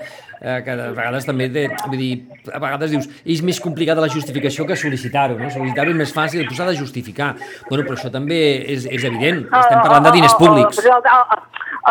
[0.40, 2.12] eh, que de vegades també té, vull dir,
[2.52, 5.50] a vegades dius, és més complicat la justificació que sol·licitar-ho, no?
[5.54, 7.34] Sol·licitar-ho és més fàcil, però s'ha de justificar.
[7.68, 8.40] Bueno, però això també
[8.74, 10.82] és, és evident, estem parlant de diners públics.
[10.84, 11.38] El, el,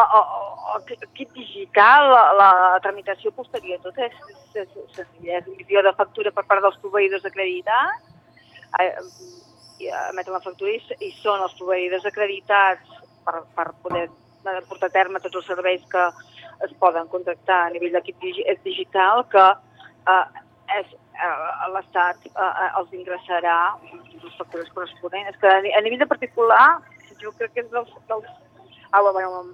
[0.02, 0.28] el,
[0.78, 5.96] el kit digital, la, la tramitació posterior, tot és, és, és, és, és emissió de
[5.98, 8.06] factura per part dels proveïdors acreditats,
[8.82, 8.94] eh,
[10.10, 14.08] emeten la factura i, i són els proveïdors acreditats per, per poder
[14.70, 16.04] portar a terme tots els serveis que
[16.66, 19.46] es poden contractar a nivell d'equip digi digital que
[20.14, 20.26] eh,
[20.80, 23.58] és, eh, l'Estat eh, els ingressarà
[23.92, 25.34] les factures corresponents.
[25.34, 26.80] És que a, nivell de particular,
[27.22, 28.28] jo crec que és dels, dels
[28.92, 29.46] ah, bueno,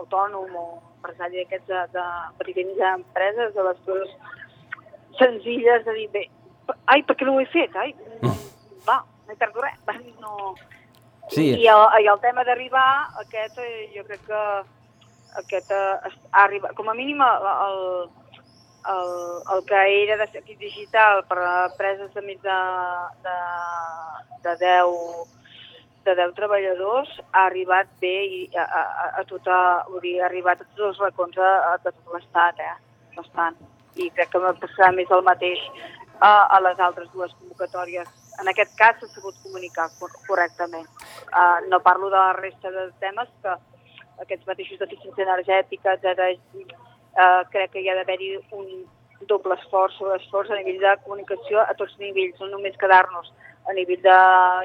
[0.00, 0.66] autònom o
[0.96, 2.06] empresari d'aquests de, de
[2.40, 4.14] petites empreses, de les coses
[5.18, 6.28] senzilles de dir, bé,
[6.90, 7.74] ai, per què no ho he fet?
[7.76, 7.92] Ai,
[8.86, 9.82] va, no he perdut res.
[10.24, 10.54] No...
[11.32, 11.54] Sí.
[11.56, 12.88] I, el, I el tema d'arribar,
[13.22, 14.40] aquest, eh, jo crec que
[15.40, 17.78] aquest eh, ha arribat, com a mínim el, el,
[18.94, 19.14] el,
[19.54, 22.58] el que era de equip digital per a empreses de més de,
[23.24, 23.38] de,
[24.46, 25.32] de 10
[26.04, 29.56] de 10 treballadors ha arribat bé i a, a, a, tota,
[29.88, 31.52] vull dir, ha arribat a tots els racons de,
[31.84, 32.74] de tot l'estat, eh?
[33.16, 33.56] Bastant.
[33.96, 35.62] I crec que passarà més el mateix
[36.20, 38.10] a, a les altres dues convocatòries.
[38.42, 40.88] En aquest cas s'ha sabut comunicar cor correctament.
[41.30, 43.54] Uh, no parlo de la resta de temes que
[44.22, 46.28] aquests mateixos d'eficiència energètica, etc.
[47.14, 48.68] Uh, crec que hi ha d'haver-hi un
[49.30, 53.30] doble esforç sobre esforç a nivell de comunicació a tots nivells, no només quedar-nos
[53.68, 54.16] a nivell de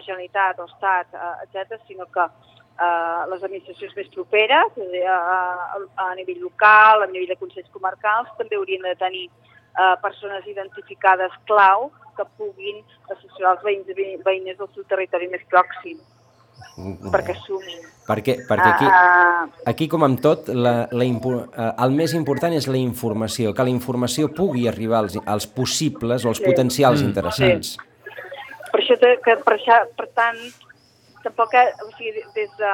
[0.06, 4.80] Generalitat o Estat, uh, etc., sinó que uh, les administracions més properes,
[5.14, 9.96] a, a, a nivell local, a nivell de consells comarcals, també haurien de tenir uh,
[10.04, 12.82] persones identificades clau que puguin
[13.14, 16.00] assessorar els veïns i veïnes del seu territori més pròxim
[17.14, 17.88] perquè sumin.
[18.10, 18.88] Perquè, perquè aquí,
[19.70, 21.06] aquí, com amb tot, la, la,
[21.86, 26.32] el més important és la informació, que la informació pugui arribar als, als possibles o
[26.32, 26.48] als sí.
[26.48, 27.12] potencials mm.
[27.12, 27.76] interessants.
[27.76, 27.86] Sí.
[28.72, 30.42] Per això, que, per, això, per tant,
[31.22, 31.54] tampoc,
[31.86, 32.74] o sigui, des de,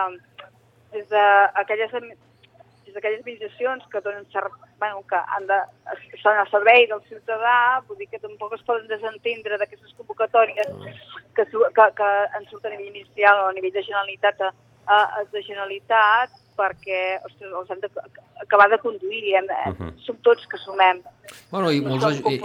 [0.95, 1.99] des d'aquelles
[2.95, 4.25] des d'aquelles administracions que donen
[4.79, 5.59] bueno, que han de,
[6.13, 10.67] estan al servei del ciutadà, vull dir que tampoc es poden desentendre d'aquestes convocatòries
[11.35, 14.51] que, que, que en surten a nivell ministerial o a nivell de Generalitat a,
[14.87, 19.91] a, a de Generalitat perquè ostres, els hem d'acabar de conduir i hem, uh -huh.
[20.05, 21.03] som tots que sumem.
[21.51, 22.21] Bueno, i molts...
[22.23, 22.39] I, i,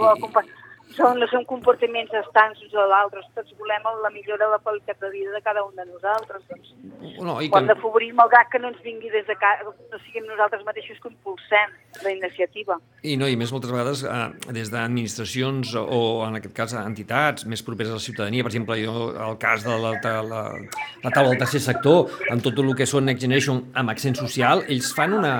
[0.97, 5.11] són, són comportaments estancs uns o l'altre, tots volem la millora de la qualitat de
[5.13, 6.43] vida de cada un de nosaltres.
[6.49, 6.73] Doncs,
[7.21, 10.25] No, i hem que, d'afavorir malgrat que no ens vingui des de casa, no siguem
[10.29, 12.77] nosaltres mateixos que impulsem la iniciativa.
[13.05, 17.61] I no, i més moltes vegades eh, des d'administracions o, en aquest cas entitats més
[17.65, 20.43] properes a la ciutadania, per exemple, jo, el cas de la, de la,
[21.03, 24.65] la taula del tercer sector, amb tot el que són Next Generation amb accent social,
[24.69, 25.35] ells fan una,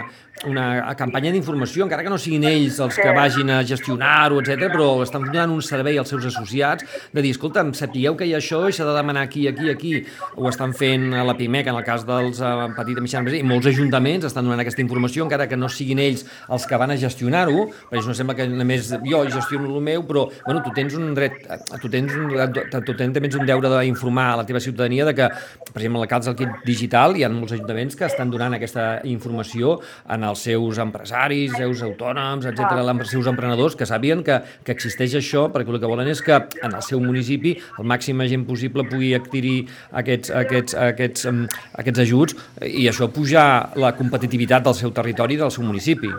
[0.47, 4.87] una campanya d'informació, encara que no siguin ells els que vagin a gestionar-ho, etc, però
[5.03, 8.63] estan donant un servei als seus associats de dir, escolta'm, sapigueu que hi ha això
[8.67, 9.93] i s'ha de demanar aquí, aquí, aquí.
[10.37, 13.43] Ho estan fent a la PIMEC, en el cas dels uh, petits i mitjans i
[13.45, 16.97] molts ajuntaments estan donant aquesta informació, encara que no siguin ells els que van a
[16.99, 21.13] gestionar-ho, perquè no sembla que només jo gestiono el meu, però bueno, tu tens un
[21.17, 21.37] dret,
[21.81, 25.29] tu tens un, tu tens, tens un deure d'informar a la teva ciutadania de que,
[25.71, 28.57] per exemple, en el cas del kit digital, hi ha molts ajuntaments que estan donant
[28.57, 29.77] aquesta informació
[30.09, 35.15] en els seus empresaris, seus autònoms, etc, els seus emprenedors, que sàpien que, que existeix
[35.19, 38.85] això, perquè el que volen és que en el seu municipi el màxim gent possible
[38.87, 41.41] pugui adquirir aquests, aquests, aquests, um,
[41.81, 46.11] aquests ajuts i això pujar la competitivitat del seu territori i del seu municipi.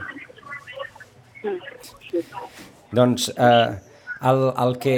[2.92, 3.70] Doncs eh,
[4.28, 4.96] el, el que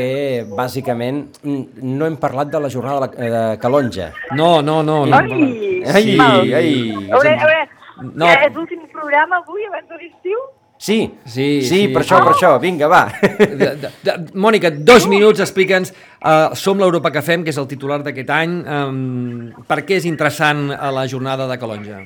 [0.50, 4.10] bàsicament mm, no hem parlat de la jornada de, la, de Calonja.
[4.36, 5.04] No, no, no.
[5.06, 5.20] no.
[5.20, 5.82] Ai!
[5.84, 6.52] Ai, Val.
[6.58, 6.74] ai.
[7.08, 7.68] A veure, a veure,
[8.02, 8.26] No.
[8.26, 10.38] ja és l'últim programa avui abans de l'estiu?
[10.84, 11.76] Sí, Sí, sí, sí.
[11.94, 13.04] per això, per això, vinga, va.
[13.38, 17.68] De, de, de, Mònica, dos minuts, explica'ns, uh, som l'Europa que fem, que és el
[17.70, 22.02] titular d'aquest any, um, per què és interessant a la jornada de Calonja?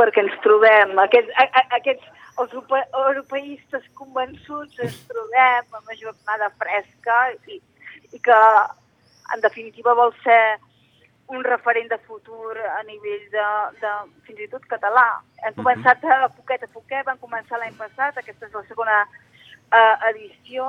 [0.00, 2.06] perquè ens trobem, aquests, a, a, aquests
[2.40, 7.18] els europe, europeistes convençuts ens trobem amb una jornada fresca
[7.52, 7.58] i,
[8.14, 8.38] i que
[9.34, 10.40] en definitiva vol ser
[11.30, 13.46] un referent de futur a nivell de,
[13.80, 13.90] de
[14.26, 15.06] fins i tot català.
[15.46, 19.96] Hem començat a poquet a poquet, van començar l'any passat, aquesta és la segona uh,
[20.10, 20.66] edició.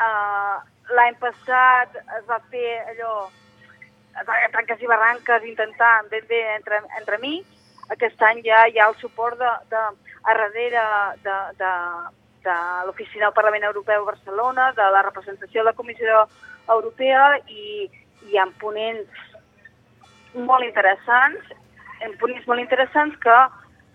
[0.00, 0.56] Uh,
[0.96, 3.28] l'any passat es va fer allò,
[4.56, 7.42] tanques i barranques, intentant ben bé entre, entre mi.
[7.92, 9.82] Aquest any ja hi ha el suport de, de,
[10.24, 10.86] a darrere
[11.26, 11.72] de, de,
[12.46, 16.24] de l'Oficina del Parlament Europeu a Barcelona, de la representació de la Comissió
[16.70, 17.90] Europea i
[18.30, 19.28] hi ha ponents
[20.34, 21.50] molt interessants,
[22.02, 23.38] en ponents molt interessants que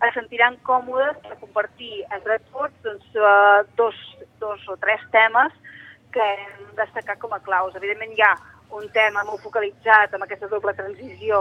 [0.06, 3.96] es sentiran còmodes per compartir entre tots doncs, uh, dos,
[4.38, 5.54] dos o tres temes
[6.14, 7.74] que hem destacat com a claus.
[7.76, 8.34] Evidentment hi ha
[8.78, 11.40] un tema molt focalitzat amb aquesta doble transició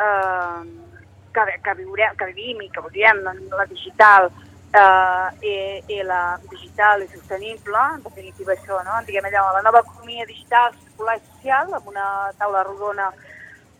[0.00, 0.60] eh,
[1.32, 3.22] que, que, viurem, que vivim i que veurem,
[3.52, 5.54] la digital eh, i,
[5.96, 8.98] i la digital i sostenible, en definitiva això, no?
[9.08, 12.06] diguem allò, la nova economia digital, circular i social, amb una
[12.40, 13.10] taula rodona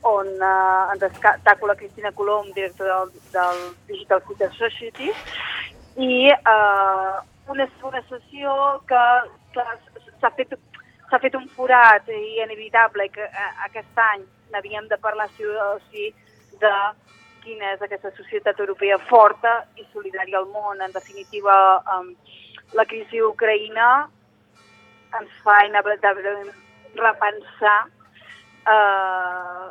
[0.07, 5.11] on eh, ens destaco la Cristina Colom, directora del, del Digital Future Society,
[5.97, 7.15] i eh,
[7.49, 8.55] una, una sessió
[8.87, 9.03] que,
[9.55, 9.65] que
[10.21, 10.55] s'ha fet,
[11.11, 15.73] s'ha fet un forat i inevitable que eh, aquest any n'havíem de parlar sí o
[15.91, 16.13] sí
[16.61, 16.75] de
[17.45, 20.83] quina és aquesta societat europea forta i solidària al món.
[20.83, 21.57] En definitiva,
[21.95, 22.39] eh,
[22.75, 23.89] la crisi ucraïna
[25.17, 26.53] ens fa inevitablement
[26.97, 27.79] repensar
[28.67, 29.67] eh,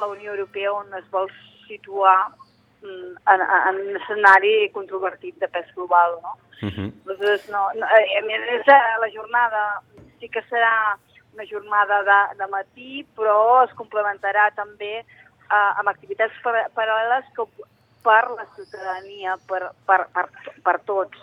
[0.00, 1.30] la Unió Europea on es vol
[1.66, 2.28] situar
[2.82, 6.18] mm, en, en un escenari controvertit de pes global.
[6.22, 6.36] No?
[6.62, 6.92] Uh -huh.
[7.06, 9.82] Aleshores, no, no, a més, la jornada
[10.18, 10.96] sí que serà
[11.34, 17.44] una jornada de, de matí, però es complementarà també eh, amb activitats par paral·leles que,
[18.06, 20.26] per la ciutadania, per, per, per,
[20.64, 21.18] per tots.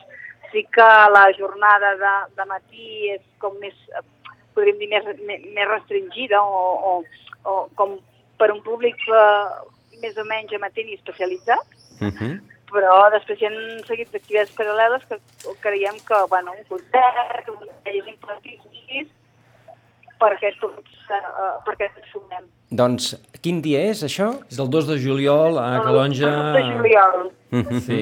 [0.52, 4.04] Sí que la jornada de, de matí és com més, eh,
[4.54, 5.08] podríem dir, més,
[5.56, 6.94] més restringida o, o,
[7.50, 7.98] o com
[8.44, 9.46] per un públic eh,
[10.04, 12.34] més o menys amatent i especialitzat, Uh -huh.
[12.74, 15.18] però després hi ha un seguit d'activitats paral·leles que
[15.62, 19.08] creiem que, bueno, un concert, un tallers infantils,
[20.20, 22.44] perquè tots, uh, perquè tots sumem.
[22.72, 24.30] Doncs quin dia és això?
[24.52, 26.30] És el 2 de juliol a Calonja...
[26.30, 27.32] El 2 de juliol.
[27.88, 28.02] Sí.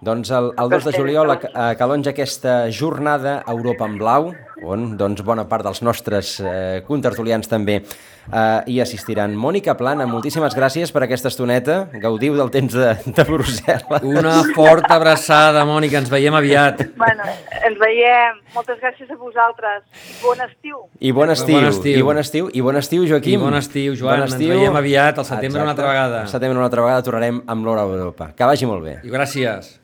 [0.00, 4.30] Doncs el, el 2 de juliol a, a Calonja aquesta jornada Europa en blau,
[4.66, 9.32] on doncs, bona part dels nostres eh, contertulians també eh, hi assistiran.
[9.36, 11.88] Mònica Plana, moltíssimes gràcies per aquesta estoneta.
[12.02, 14.04] Gaudiu del temps de, de Brussel·les.
[14.06, 16.84] Una forta abraçada, Mònica, ens veiem aviat.
[17.00, 17.26] Bueno,
[17.60, 18.40] ens veiem.
[18.54, 19.82] Moltes gràcies a vosaltres.
[20.22, 20.84] Bon estiu.
[21.00, 21.98] I bon estiu, Bon estiu.
[21.98, 23.38] i bon estiu, i bon estiu, Joaquim.
[23.38, 24.24] I bon estiu, Joan.
[24.26, 26.22] Ens veiem aviat, al setembre una altra vegada.
[26.26, 28.32] Al setembre una altra vegada tornarem amb l'Hora Europa.
[28.36, 28.98] Que vagi molt bé.
[29.06, 29.76] I gràcies.